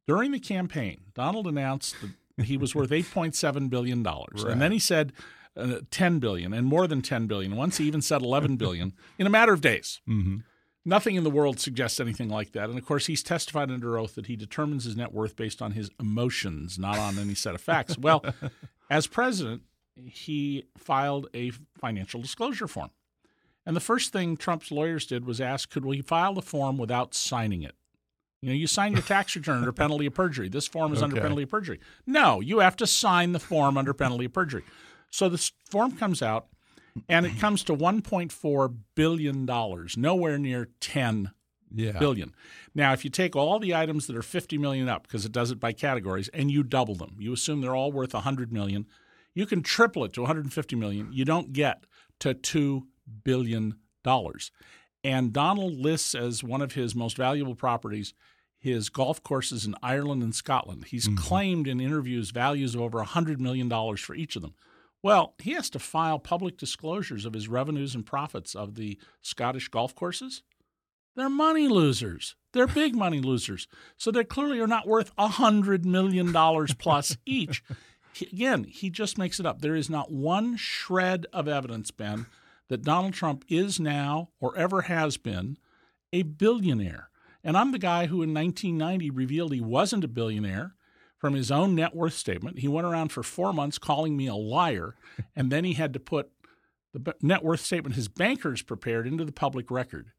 [0.06, 1.94] during the campaign, Donald announced
[2.36, 5.12] that he was worth 8.7 billion dollars, and then he said
[5.56, 7.56] uh, 10 billion and more than 10 billion.
[7.56, 10.00] Once he even said 11 billion in a matter of days.
[10.08, 10.38] Mm-hmm.
[10.84, 12.70] Nothing in the world suggests anything like that.
[12.70, 15.72] And of course, he's testified under oath that he determines his net worth based on
[15.72, 17.98] his emotions, not on any set of facts.
[17.98, 18.24] Well,
[18.90, 19.62] as president,
[19.94, 22.90] he filed a financial disclosure form.
[23.66, 27.14] And the first thing Trump's lawyers did was ask, could we file the form without
[27.14, 27.74] signing it?
[28.40, 30.48] You know, you sign your tax return under penalty of perjury.
[30.48, 31.78] This form is under penalty of perjury.
[32.06, 34.64] No, you have to sign the form under penalty of perjury.
[35.10, 36.46] So this form comes out,
[37.08, 41.30] and it comes to 1.4 billion dollars, nowhere near 10
[41.72, 41.98] Yeah.
[41.98, 42.34] billion.
[42.74, 45.50] Now, if you take all the items that are 50 million up, because it does
[45.50, 48.86] it by categories, and you double them, you assume they're all worth 100 million,
[49.34, 51.12] you can triple it to 150 million.
[51.12, 51.84] You don't get
[52.20, 52.86] to 2
[53.24, 54.50] billion dollars.
[55.02, 58.12] And Donald lists as one of his most valuable properties
[58.60, 60.84] his golf courses in Ireland and Scotland.
[60.84, 61.16] He's mm-hmm.
[61.16, 64.54] claimed in interviews values of over $100 million for each of them.
[65.02, 69.68] Well, he has to file public disclosures of his revenues and profits of the Scottish
[69.68, 70.42] golf courses.
[71.16, 72.36] They're money losers.
[72.52, 73.66] They're big money losers.
[73.96, 76.32] So they clearly are not worth a $100 million
[76.78, 77.64] plus each.
[78.12, 79.60] He, again, he just makes it up.
[79.60, 82.26] There is not one shred of evidence, Ben,
[82.68, 85.56] that Donald Trump is now or ever has been
[86.12, 87.10] a billionaire.
[87.42, 90.74] And I'm the guy who in 1990 revealed he wasn't a billionaire
[91.20, 92.58] from his own net worth statement.
[92.58, 94.96] He went around for four months calling me a liar,
[95.36, 96.30] and then he had to put
[96.92, 100.10] the net worth statement his bankers prepared into the public record.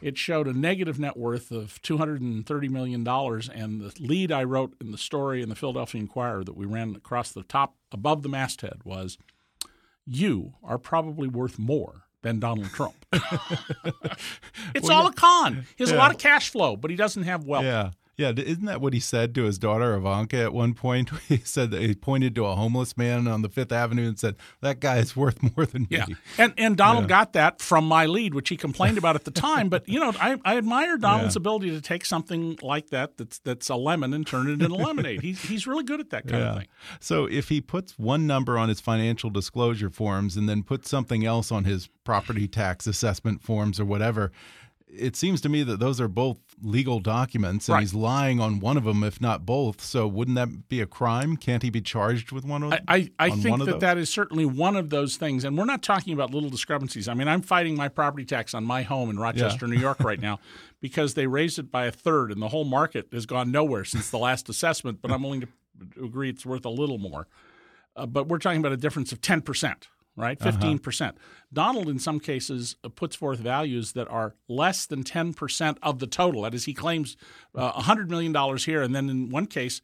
[0.00, 3.06] It showed a negative net worth of $230 million.
[3.06, 6.94] And the lead I wrote in the story in the Philadelphia Inquirer that we ran
[6.94, 9.18] across the top above the masthead was
[10.06, 12.94] You are probably worth more than Donald Trump.
[13.12, 15.66] it's well, all a con.
[15.76, 15.96] He has yeah.
[15.96, 17.64] a lot of cash flow, but he doesn't have wealth.
[17.64, 17.90] Yeah.
[18.18, 21.10] Yeah, isn't that what he said to his daughter Ivanka at one point?
[21.28, 24.36] He said that he pointed to a homeless man on the Fifth Avenue and said,
[24.60, 26.06] "That guy is worth more than me." yeah.
[26.38, 27.08] And and Donald yeah.
[27.08, 29.68] got that from my lead, which he complained about at the time.
[29.68, 31.40] But you know, I, I admire Donald's yeah.
[31.40, 35.20] ability to take something like that that's that's a lemon and turn it into lemonade.
[35.20, 36.50] He's he's really good at that kind yeah.
[36.50, 36.68] of thing.
[36.98, 41.24] So if he puts one number on his financial disclosure forms and then puts something
[41.24, 44.32] else on his property tax assessment forms or whatever
[44.90, 47.80] it seems to me that those are both legal documents, and right.
[47.80, 49.80] he's lying on one of them, if not both.
[49.80, 51.36] So wouldn't that be a crime?
[51.36, 52.72] Can't he be charged with one of?
[52.72, 55.82] I I, I think that that is certainly one of those things, and we're not
[55.82, 57.08] talking about little discrepancies.
[57.08, 59.74] I mean, I'm fighting my property tax on my home in Rochester, yeah.
[59.74, 60.40] New York, right now,
[60.80, 64.10] because they raised it by a third, and the whole market has gone nowhere since
[64.10, 65.00] the last assessment.
[65.02, 65.48] But I'm willing to
[66.02, 67.28] agree it's worth a little more.
[67.94, 70.38] Uh, but we're talking about a difference of ten percent right?
[70.38, 70.54] 15%.
[70.54, 70.78] Uh-huh.
[70.78, 71.20] percent uh
[71.52, 76.06] Donald, in some cases, uh, puts forth values that are less than 10% of the
[76.06, 76.42] total.
[76.42, 77.16] That is, he claims
[77.54, 78.82] uh, $100 million here.
[78.82, 79.80] And then in one case,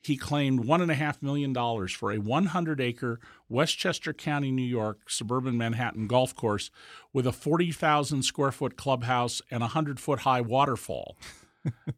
[0.00, 6.34] he claimed $1.5 million for a 100 acre Westchester County, New York, suburban Manhattan golf
[6.34, 6.70] course
[7.12, 11.16] with a 40,000 square foot clubhouse and a 100 foot high waterfall.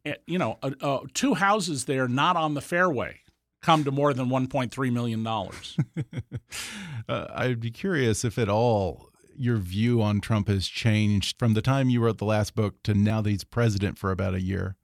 [0.05, 3.21] Eh, you know, uh, uh, two houses there not on the fairway
[3.63, 5.27] come to more than $1.3 million.
[7.09, 11.63] uh, I'd be curious if at all your view on Trump has changed from the
[11.63, 14.77] time you wrote the last book to now that he's president for about a year.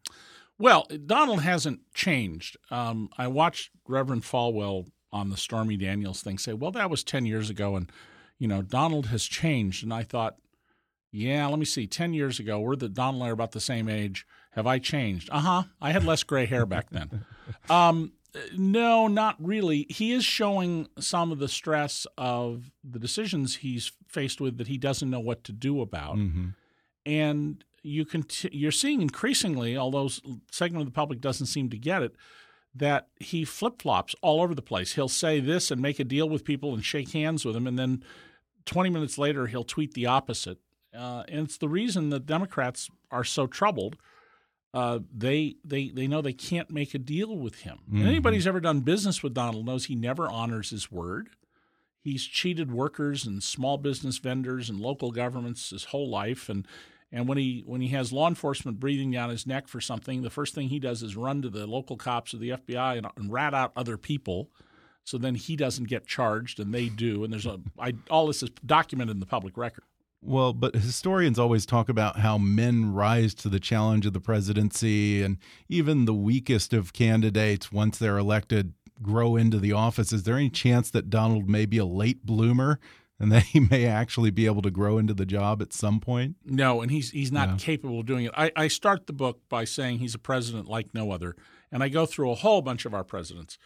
[0.59, 2.57] Well, Donald hasn't changed.
[2.71, 7.27] Um, I watched Reverend Falwell on the Stormy Daniels thing say, well, that was 10
[7.27, 7.77] years ago.
[7.77, 7.93] And,
[8.39, 9.83] you know, Donald has changed.
[9.83, 10.37] And I thought,
[11.13, 11.87] yeah, let me see.
[11.87, 14.27] 10 years ago, we're the Donald and I are about the same age.
[14.53, 15.29] Have I changed?
[15.31, 15.63] Uh huh.
[15.81, 17.27] I had less gray hair back then.
[17.69, 18.13] Um,
[18.57, 19.87] no, not really.
[19.89, 24.79] He is showing some of the stress of the decisions he's faced with that he
[24.79, 26.17] doesn't know what to do about.
[26.17, 26.49] Mm-hmm.
[27.05, 30.09] And you can t- you're seeing increasingly, although
[30.51, 32.17] segment of the public doesn't seem to get it,
[32.75, 34.95] that he flip flops all over the place.
[34.95, 37.79] He'll say this and make a deal with people and shake hands with them, and
[37.79, 38.03] then
[38.65, 40.59] 20 minutes later he'll tweet the opposite.
[40.95, 43.97] Uh, and it's the reason that Democrats are so troubled
[44.77, 47.79] uh, they they they know they can't make a deal with him.
[47.89, 48.01] Mm-hmm.
[48.01, 51.31] And anybody who's ever done business with Donald knows he never honors his word.
[52.03, 56.69] He's cheated workers and small business vendors and local governments his whole life, and
[57.11, 60.29] and when he when he has law enforcement breathing down his neck for something, the
[60.29, 63.33] first thing he does is run to the local cops or the FBI and, and
[63.33, 64.51] rat out other people.
[65.05, 67.25] So then he doesn't get charged, and they do.
[67.25, 69.85] And there's a I, all this is documented in the public record.
[70.23, 75.23] Well, but historians always talk about how men rise to the challenge of the presidency,
[75.23, 80.13] and even the weakest of candidates, once they're elected, grow into the office.
[80.13, 82.81] Is there any chance that Donald may be a late bloomer
[83.19, 86.37] and that he may actually be able to grow into the job at some point?
[86.45, 87.57] No, and he's he's not yeah.
[87.59, 88.33] capable of doing it.
[88.37, 91.37] I, I start the book by saying he's a president like no other,
[91.71, 93.59] and I go through a whole bunch of our presidents.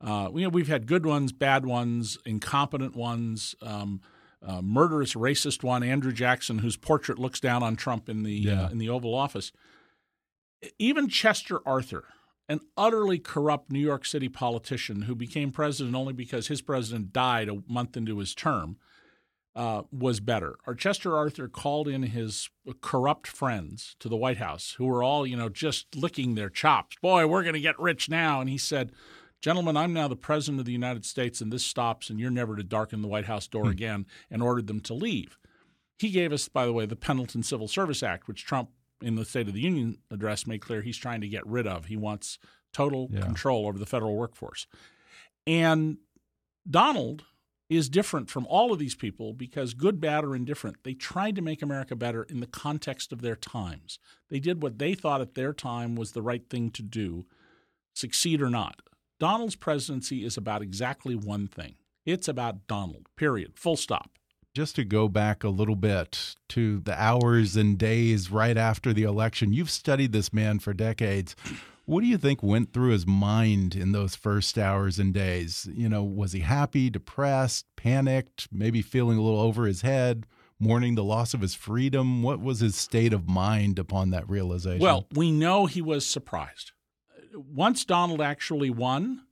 [0.00, 3.54] Uh, you know, we've had good ones, bad ones, incompetent ones.
[3.62, 4.02] Um,
[4.46, 8.52] uh, murderous racist one, Andrew Jackson, whose portrait looks down on Trump in the uh,
[8.52, 8.64] yeah.
[8.64, 9.52] uh, in the Oval Office.
[10.78, 12.04] Even Chester Arthur,
[12.48, 17.48] an utterly corrupt New York City politician who became president only because his president died
[17.48, 18.76] a month into his term,
[19.56, 20.56] uh, was better.
[20.66, 22.48] Or Chester Arthur called in his
[22.80, 26.96] corrupt friends to the White House, who were all you know just licking their chops.
[27.02, 28.92] Boy, we're going to get rich now, and he said
[29.42, 32.56] Gentlemen, I'm now the President of the United States, and this stops, and you're never
[32.56, 33.70] to darken the White House door hmm.
[33.70, 35.38] again, and ordered them to leave.
[35.98, 38.70] He gave us, by the way, the Pendleton Civil Service Act, which Trump,
[39.00, 41.86] in the State of the Union address, made clear he's trying to get rid of.
[41.86, 42.38] He wants
[42.72, 43.20] total yeah.
[43.20, 44.66] control over the federal workforce.
[45.46, 45.98] And
[46.68, 47.24] Donald
[47.68, 51.42] is different from all of these people because, good, bad, or indifferent, they tried to
[51.42, 53.98] make America better in the context of their times.
[54.28, 57.26] They did what they thought at their time was the right thing to do,
[57.94, 58.80] succeed or not.
[59.18, 64.10] Donald's presidency is about exactly one thing it's about Donald, period, full stop.
[64.54, 69.02] Just to go back a little bit to the hours and days right after the
[69.02, 71.34] election, you've studied this man for decades.
[71.84, 75.68] What do you think went through his mind in those first hours and days?
[75.72, 80.26] You know, was he happy, depressed, panicked, maybe feeling a little over his head,
[80.58, 82.22] mourning the loss of his freedom?
[82.22, 84.80] What was his state of mind upon that realization?
[84.80, 86.72] Well, we know he was surprised.
[87.36, 89.22] Once Donald actually won,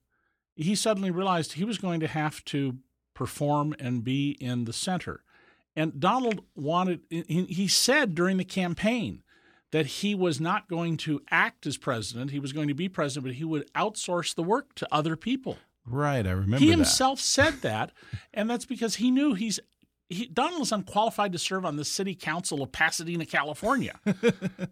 [0.55, 2.78] he suddenly realized he was going to have to
[3.14, 5.22] perform and be in the center.
[5.74, 9.22] And Donald wanted, he said during the campaign
[9.72, 12.30] that he was not going to act as president.
[12.30, 15.59] He was going to be president, but he would outsource the work to other people.
[15.86, 16.59] Right, I remember.
[16.59, 17.90] He himself said that,
[18.32, 19.59] and that's because he knew he's
[20.09, 23.98] he, Donald is unqualified to serve on the city council of Pasadena, California.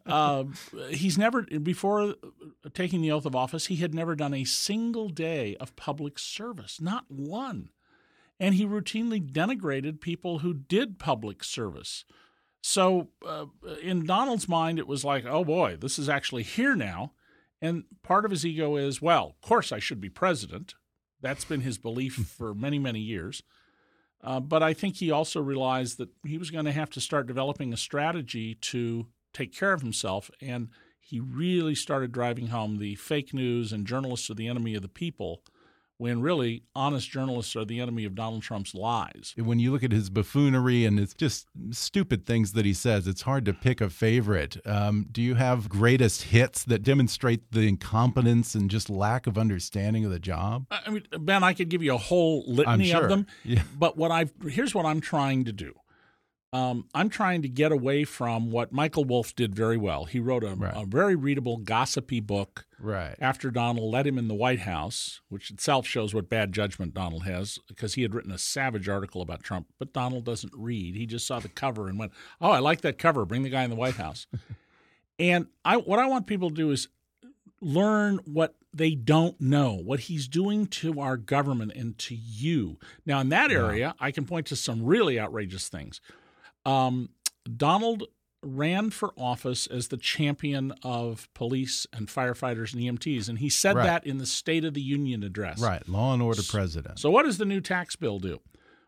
[0.07, 0.45] uh,
[0.91, 2.15] he's never, before
[2.75, 6.81] taking the oath of office, he had never done a single day of public service,
[6.81, 7.71] not one.
[8.39, 12.05] And he routinely denigrated people who did public service.
[12.61, 13.47] So, uh,
[13.83, 17.13] in Donald's mind, it was like, oh boy, this is actually here now.
[17.61, 20.75] And part of his ego is, well, of course I should be president.
[21.21, 23.43] That's been his belief for many, many years.
[24.23, 27.27] Uh, but I think he also realized that he was going to have to start
[27.27, 30.31] developing a strategy to take care of himself.
[30.41, 30.69] And
[31.01, 34.89] he really started driving home the fake news and journalists are the enemy of the
[34.89, 35.43] people
[36.03, 39.35] when really honest journalists are the enemy of Donald Trump's lies.
[39.37, 43.23] When you look at his buffoonery and it's just stupid things that he says, it's
[43.23, 44.57] hard to pick a favorite.
[44.67, 50.05] Um, do you have greatest hits that demonstrate the incompetence and just lack of understanding
[50.05, 50.67] of the job?
[50.73, 53.05] I mean, Ben, I could give you a whole litany sure.
[53.05, 53.29] of them.
[53.45, 53.63] Yeah.
[53.79, 55.73] But what I've here's what I'm trying to do.
[56.55, 60.05] Um, I'm trying to get away from what Michael Wolff did very well.
[60.05, 60.73] He wrote a, Right.
[60.77, 63.17] a very readable, gossipy book Right.
[63.21, 67.25] after Donald let him in the White House, which itself shows what bad judgment Donald
[67.25, 69.69] has because he had written a savage article about Trump.
[69.79, 70.95] But Donald doesn't read.
[70.95, 73.25] He just saw the cover and went, "Oh, I like that cover.
[73.25, 74.27] Bring the guy in the White House."
[75.19, 76.89] and I, what I want people to do is
[77.63, 82.79] learn what they don't know, what he's doing to our government and to you.
[83.07, 86.01] Now, in that area, I can point to some really outrageous things.
[86.65, 87.11] Um,
[87.57, 88.05] Donald
[88.45, 93.77] ran for office as the champion of police and firefighters and EMTs, and he said
[93.77, 93.85] Right.
[93.85, 95.61] that in the State of the Union address.
[95.61, 95.87] Right.
[95.89, 96.99] Law and order president.
[96.99, 98.41] So, what does the new tax bill do?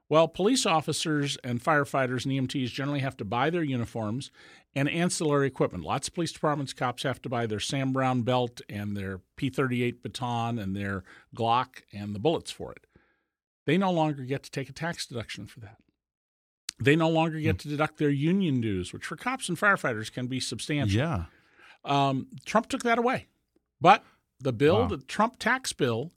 [0.09, 4.31] Well, police officers and firefighters and EMTs generally have to buy their uniforms
[4.75, 5.83] and ancillary equipment.
[5.85, 9.49] Lots of police departments, cops have to buy their Sam Browne belt and their P
[9.51, 11.05] 38 baton and their
[11.35, 12.87] Glock and the bullets for it.
[13.66, 15.79] They no longer get to take a tax deduction for that.
[16.81, 20.27] They no longer get to deduct their union dues, which for cops and firefighters can
[20.27, 20.99] be substantial.
[20.99, 21.25] yeah.
[21.85, 23.27] Um, Trump took that away.
[23.81, 24.03] But
[24.41, 24.87] the bill, Wow.
[24.89, 26.12] the Trump tax bill,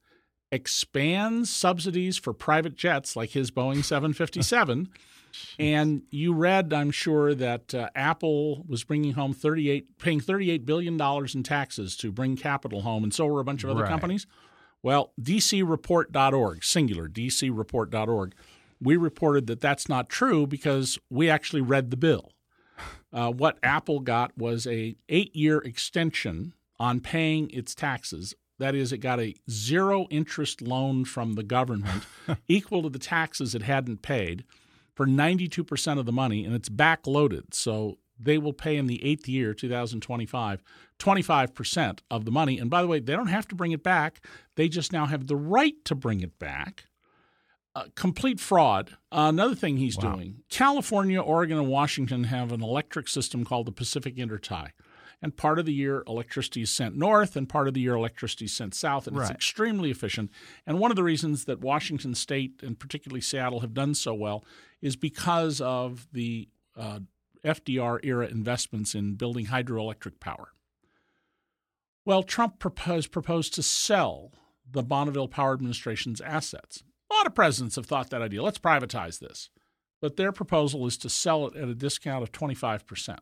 [0.52, 4.90] expands subsidies for private jets like his Boeing 757.
[5.60, 10.98] and you read, I'm sure, that uh, Apple was bringing home 38, paying 38 billion
[10.98, 13.90] dollars in taxes to bring capital home, and so were a bunch of other Right.
[13.90, 14.26] companies.
[14.82, 18.34] Well, DCReport.org, singular, DCReport.org,
[18.82, 22.32] we reported that that's not true because we actually read the bill.
[23.12, 28.36] Uh, what Apple got was a eight year extension on paying its taxes.
[28.60, 32.04] That is, it got a zero interest loan from the government
[32.48, 34.44] equal to the taxes it hadn't paid
[34.96, 37.54] for 92% of the money, and it's backloaded.
[37.54, 40.64] So they will pay in the eighth year, 2025,
[40.98, 42.58] 25% of the money.
[42.58, 44.26] And by the way, they don't have to bring it back,
[44.56, 46.86] they just now have the right to bring it back.
[47.78, 48.98] Uh, complete fraud.
[49.12, 50.16] Uh, another thing he's Wow.
[50.16, 54.72] doing California, Oregon, and Washington have an electric system called the Pacific Intertie.
[55.22, 58.46] And part of the year, electricity is sent north, and part of the year, electricity
[58.46, 59.06] is sent south.
[59.06, 59.26] And Right.
[59.30, 60.32] it's extremely efficient.
[60.66, 64.44] And one of the reasons that Washington State and particularly Seattle have done so well
[64.82, 67.02] is because of the uh,
[67.44, 70.52] FDR era investments in building hydroelectric power.
[72.06, 74.32] Well, Trump proposed, proposed to sell
[74.70, 76.84] the Bonneville Power Administration's assets.
[77.10, 78.44] A lot of presidents have thought that idea.
[78.44, 79.50] Let's privatize this.
[80.02, 83.18] But their proposal is to sell it at a discount of 25%.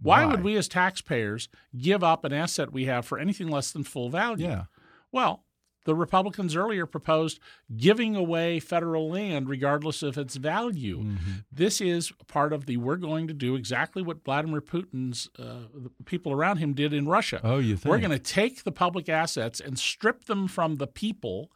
[0.00, 0.30] Why, Why?
[0.30, 4.10] would we as taxpayers give up an asset we have for anything less than full
[4.10, 4.46] value?
[4.46, 4.64] Yeah.
[5.10, 5.44] Well,
[5.86, 7.38] the Republicans earlier proposed
[7.74, 10.98] giving away federal land regardless of its value.
[10.98, 11.32] Mm-hmm.
[11.50, 15.90] This is part of the we're going to do exactly what Vladimir Putin's uh, the
[16.04, 17.40] people around him did in Russia.
[17.42, 17.90] Oh, you think?
[17.90, 21.50] We're going to take the public assets and strip them from the people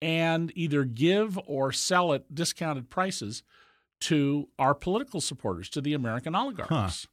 [0.00, 3.42] and either give or sell at discounted prices
[4.00, 7.06] to our political supporters, to the American oligarchs.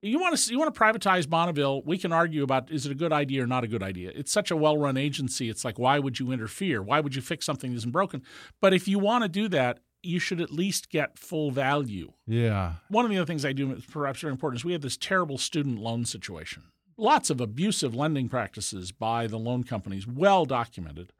[0.00, 1.82] You want to you want to privatize Bonneville?
[1.82, 4.12] We can argue about is it a good idea or not a good idea.
[4.14, 5.48] It's such a well-run agency.
[5.48, 6.80] It's like why would you interfere?
[6.82, 8.22] Why would you fix something that isn't broken?
[8.60, 12.12] But if you want to do that, you should at least get full value.
[12.26, 12.74] Yeah.
[12.88, 15.38] One of the other things I do, perhaps very important, is we have this terrible
[15.38, 16.64] student loan situation.
[16.96, 21.12] Lots of abusive lending practices by the loan companies, well documented.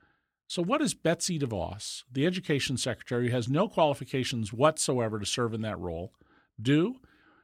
[0.49, 5.53] So, what does Betsy DeVos, the education secretary, who has no qualifications whatsoever to serve
[5.53, 6.15] in that role,
[6.61, 6.97] do?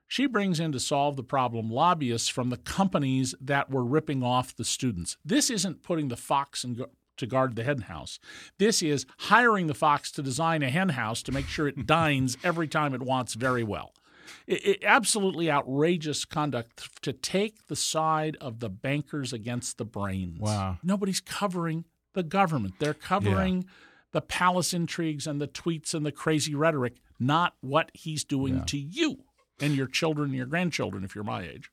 [0.08, 4.56] She brings in to solve the problem lobbyists from the companies that were ripping off
[4.56, 5.18] the students.
[5.24, 6.82] This isn't putting the fox in,
[7.16, 8.18] to guard the hen house.
[8.58, 12.38] This is hiring the fox to design a hen house to make sure it dines
[12.42, 13.92] every time it wants very well.
[14.46, 20.40] It, it, absolutely outrageous conduct to take the side of the bankers against the brains.
[20.40, 20.78] Wow.
[20.82, 21.84] Nobody's covering
[22.14, 22.74] the government.
[22.78, 23.68] They're covering yeah.
[24.12, 28.64] the palace intrigues and the tweets and the crazy rhetoric, not what he's doing yeah.
[28.64, 29.18] to you
[29.60, 31.70] and your children and your grandchildren if you're my age.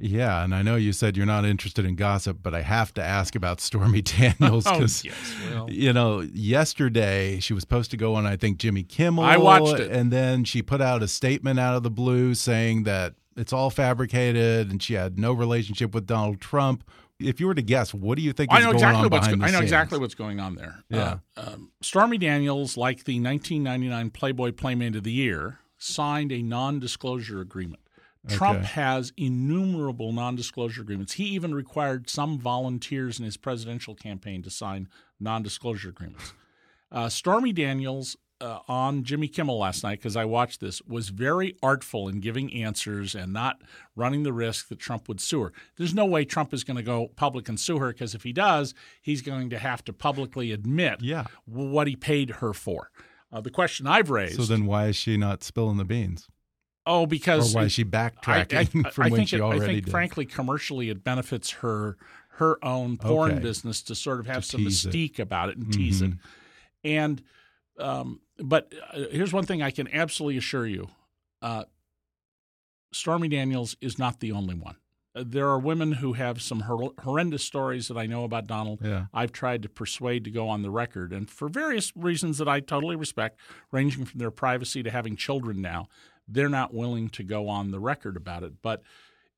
[0.00, 3.02] Yeah, and I know you said you're not interested in gossip, but I have to
[3.04, 5.70] ask about Stormy Daniels because, oh, yes, well.
[5.70, 9.24] you know, yesterday she was supposed to go on, I think, Jimmy Kimmel.
[9.24, 9.90] I watched it.
[9.90, 13.68] And then she put out a statement out of the blue saying that it's all
[13.68, 16.82] fabricated and she had no relationship with Donald Trump.
[17.28, 19.26] If you were to guess, what do you think I know going exactly on what's
[19.26, 19.62] behind go- the I know scenes?
[19.64, 20.84] exactly what's going on there.
[20.88, 21.18] Yeah.
[21.36, 27.40] Uh, um, Stormy Daniels, like the 1999 Playboy Playmate of the Year, signed a non-disclosure
[27.40, 27.80] agreement.
[28.28, 28.68] Trump Okay.
[28.68, 31.14] has innumerable non disclosure agreements.
[31.14, 34.88] He even required some volunteers in his presidential campaign to sign
[35.20, 36.32] non disclosure agreements.
[36.90, 41.56] Uh, Stormy Daniels uh, on Jimmy Kimmel last night, because I watched this, was very
[41.62, 43.62] artful in giving answers and not
[43.96, 45.52] running the risk that Trump would sue her.
[45.76, 48.32] There's no way Trump is going to go public and sue her, because if he
[48.32, 51.24] does, he's going to have to publicly admit Yeah.
[51.46, 52.90] what he paid her for.
[53.32, 54.36] Uh, the question I've raised.
[54.36, 56.28] So then why is she not spilling the beans?
[56.86, 58.54] oh, Or because why is she backtracking
[58.84, 59.90] I, I, from I when think she it- already I think, did?
[59.90, 61.96] frankly, commercially, it benefits her
[62.38, 63.40] her own porn Okay.
[63.40, 64.92] business to sort of have To some tease it.
[64.92, 66.12] mystique about it and tease it.
[66.82, 67.22] And
[67.78, 70.88] um, but uh, here's one thing I can absolutely assure you:
[71.42, 71.64] uh,
[72.92, 74.76] Stormy Daniels is not the only one.
[75.16, 78.80] Uh, There are women who have some hor- horrendous stories that I know about Donald.
[78.82, 79.06] Yeah.
[79.12, 82.60] I've tried to persuade to go on the record, and for various reasons that I
[82.60, 83.38] totally respect,
[83.72, 85.88] ranging from their privacy to having children now,
[86.28, 88.54] they're not willing to go on the record about it.
[88.62, 88.82] But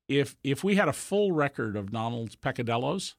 [0.07, 3.15] if if we had a full record of Donald's peccadillos,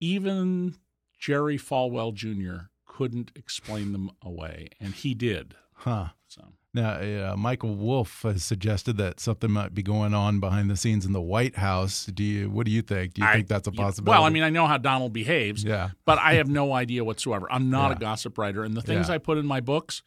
[0.00, 0.76] even
[1.18, 2.66] Jerry Falwell Jr.
[3.00, 5.54] couldn't explain them away, and he did.
[5.72, 6.08] Huh.
[6.28, 6.42] So
[6.74, 6.90] Now,
[7.32, 11.12] uh, Michael Wolff has suggested that something might be going on behind the scenes in
[11.12, 12.04] the White House.
[12.04, 12.50] Do you?
[12.50, 13.14] What do you think?
[13.14, 14.10] Do you I- think that's a possibility?
[14.18, 17.50] Well, I mean, I know how Donald behaves, yeah, but I have no idea whatsoever.
[17.50, 17.96] I'm not Yeah.
[17.96, 19.14] a gossip writer, and the things Yeah.
[19.14, 20.02] I put in my books,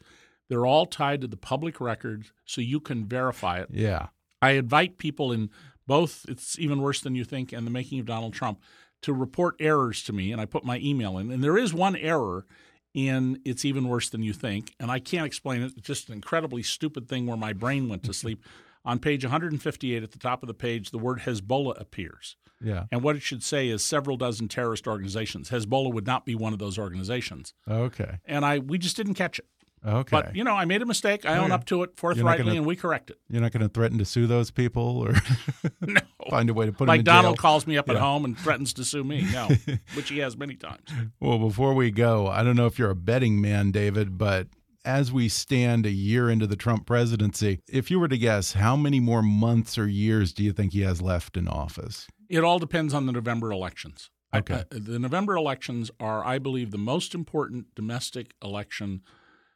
[0.48, 3.68] they're all tied to the public record, so you can verify it.
[3.72, 4.06] yeah,
[4.40, 5.50] I invite people in
[5.88, 8.60] both It's Even Worse Than You Think and The Making of Donald Trump
[9.02, 11.30] to report errors to me, and I put my email in.
[11.32, 12.46] And there is one error
[12.94, 15.72] in It's Even Worse Than You Think, and I can't explain it.
[15.76, 18.42] It's just an incredibly stupid thing where my brain went to sleep.
[18.86, 22.36] On page 158 at the top of the page, the word Hezbollah appears.
[22.60, 22.84] yeah.
[22.92, 25.48] And what it should say is several dozen terrorist organizations.
[25.48, 27.54] Hezbollah would not be one of those organizations.
[27.66, 29.46] Okay, And I we just didn't catch it.
[29.84, 30.08] Okay.
[30.10, 31.24] But, you know, I made a mistake.
[31.26, 31.52] I own Okay.
[31.54, 33.18] up to it forthrightly, gonna- and we correct it.
[33.28, 35.14] You're not going to threaten to sue those people or
[35.80, 36.00] No.
[36.30, 37.42] find a way to put them like in Donald jail?
[37.42, 39.26] calls me up at home and threatens to sue me.
[39.32, 39.48] No,
[39.94, 40.88] which he has many times.
[41.20, 44.48] Well, before we go, I don't know if you're a betting man, David, but
[44.86, 48.76] as we stand a year into the Trump presidency, if you were to guess, how
[48.76, 52.06] many more months or years do you think he has left in office?
[52.28, 54.10] It all depends on the November elections.
[54.34, 54.54] Okay.
[54.54, 59.02] Uh, the November elections are, I believe, the most important domestic election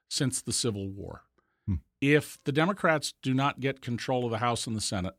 [0.09, 1.23] since the Civil War.
[1.67, 1.77] Hmm.
[2.01, 5.15] If the Democrats do not get control of the House and the Senate,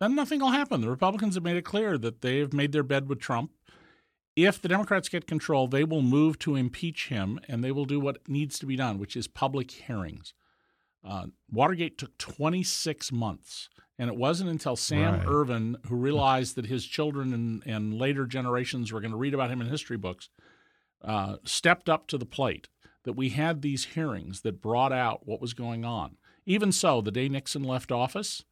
[0.00, 0.80] then nothing will happen.
[0.80, 3.52] The Republicans have made it clear that they have made their bed with Trump.
[4.34, 8.00] If the Democrats get control, they will move to impeach him and they will do
[8.00, 10.32] what needs to be done, which is public hearings.
[11.04, 13.68] Uh, Watergate took 26 months.
[13.98, 15.26] And it wasn't until Sam Right.
[15.28, 19.50] Ervin, who realized that his children and, and later generations were going to read about
[19.50, 20.30] him in history books,
[21.04, 22.68] uh, stepped up to the plate
[23.04, 26.16] that we had these hearings that brought out what was going on.
[26.46, 28.44] Even so, the day Nixon left office,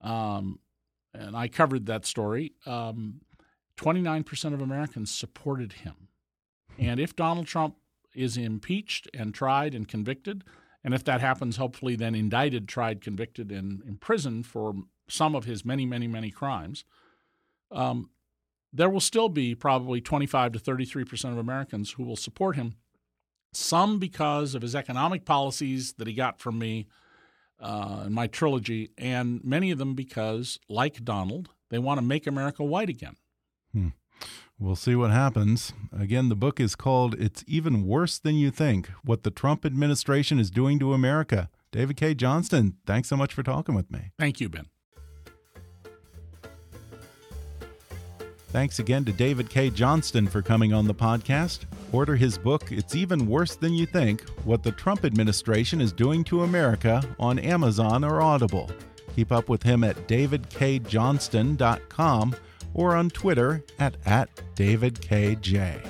[0.00, 0.58] um,
[1.12, 3.20] and I covered that story, um,
[3.76, 6.08] 29% of Americans supported him.
[6.78, 7.76] And if Donald Trump
[8.14, 10.44] is impeached and tried and convicted,
[10.82, 14.74] and if that happens, hopefully then indicted, tried, convicted, and imprisoned for
[15.08, 16.84] some of his many, many, many crimes,
[17.70, 18.10] um,
[18.72, 22.74] there will still be probably 25 to 33 percent of Americans who will support him.
[23.56, 26.86] Some because of his economic policies that he got from me
[27.60, 32.26] uh, in my trilogy, and many of them because, like Donald, they want to make
[32.26, 33.16] America white again.
[34.58, 35.72] We'll see what happens.
[35.92, 40.38] Again, the book is called It's Even Worse Than You Think What the Trump Administration
[40.38, 41.50] is Doing to America.
[41.72, 44.12] David Cay Johnston, thanks so much for talking with me.
[44.16, 44.66] Thank you, Ben.
[48.48, 51.64] Thanks again to David Cay Johnston for coming on the podcast.
[51.94, 56.24] Order his book, It's Even Worse Than You Think What the Trump Administration is Doing
[56.24, 58.68] to America, on Amazon or Audible.
[59.14, 62.36] Keep up with him at davidcayjohnston.com
[62.74, 65.88] or on Twitter at, at DavidCayJ.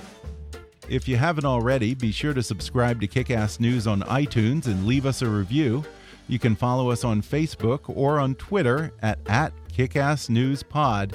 [0.90, 5.06] If you haven't already, be sure to subscribe to Kickass News on iTunes and leave
[5.06, 5.82] us a review.
[6.28, 11.14] You can follow us on Facebook or on Twitter at, at kickassnewspod.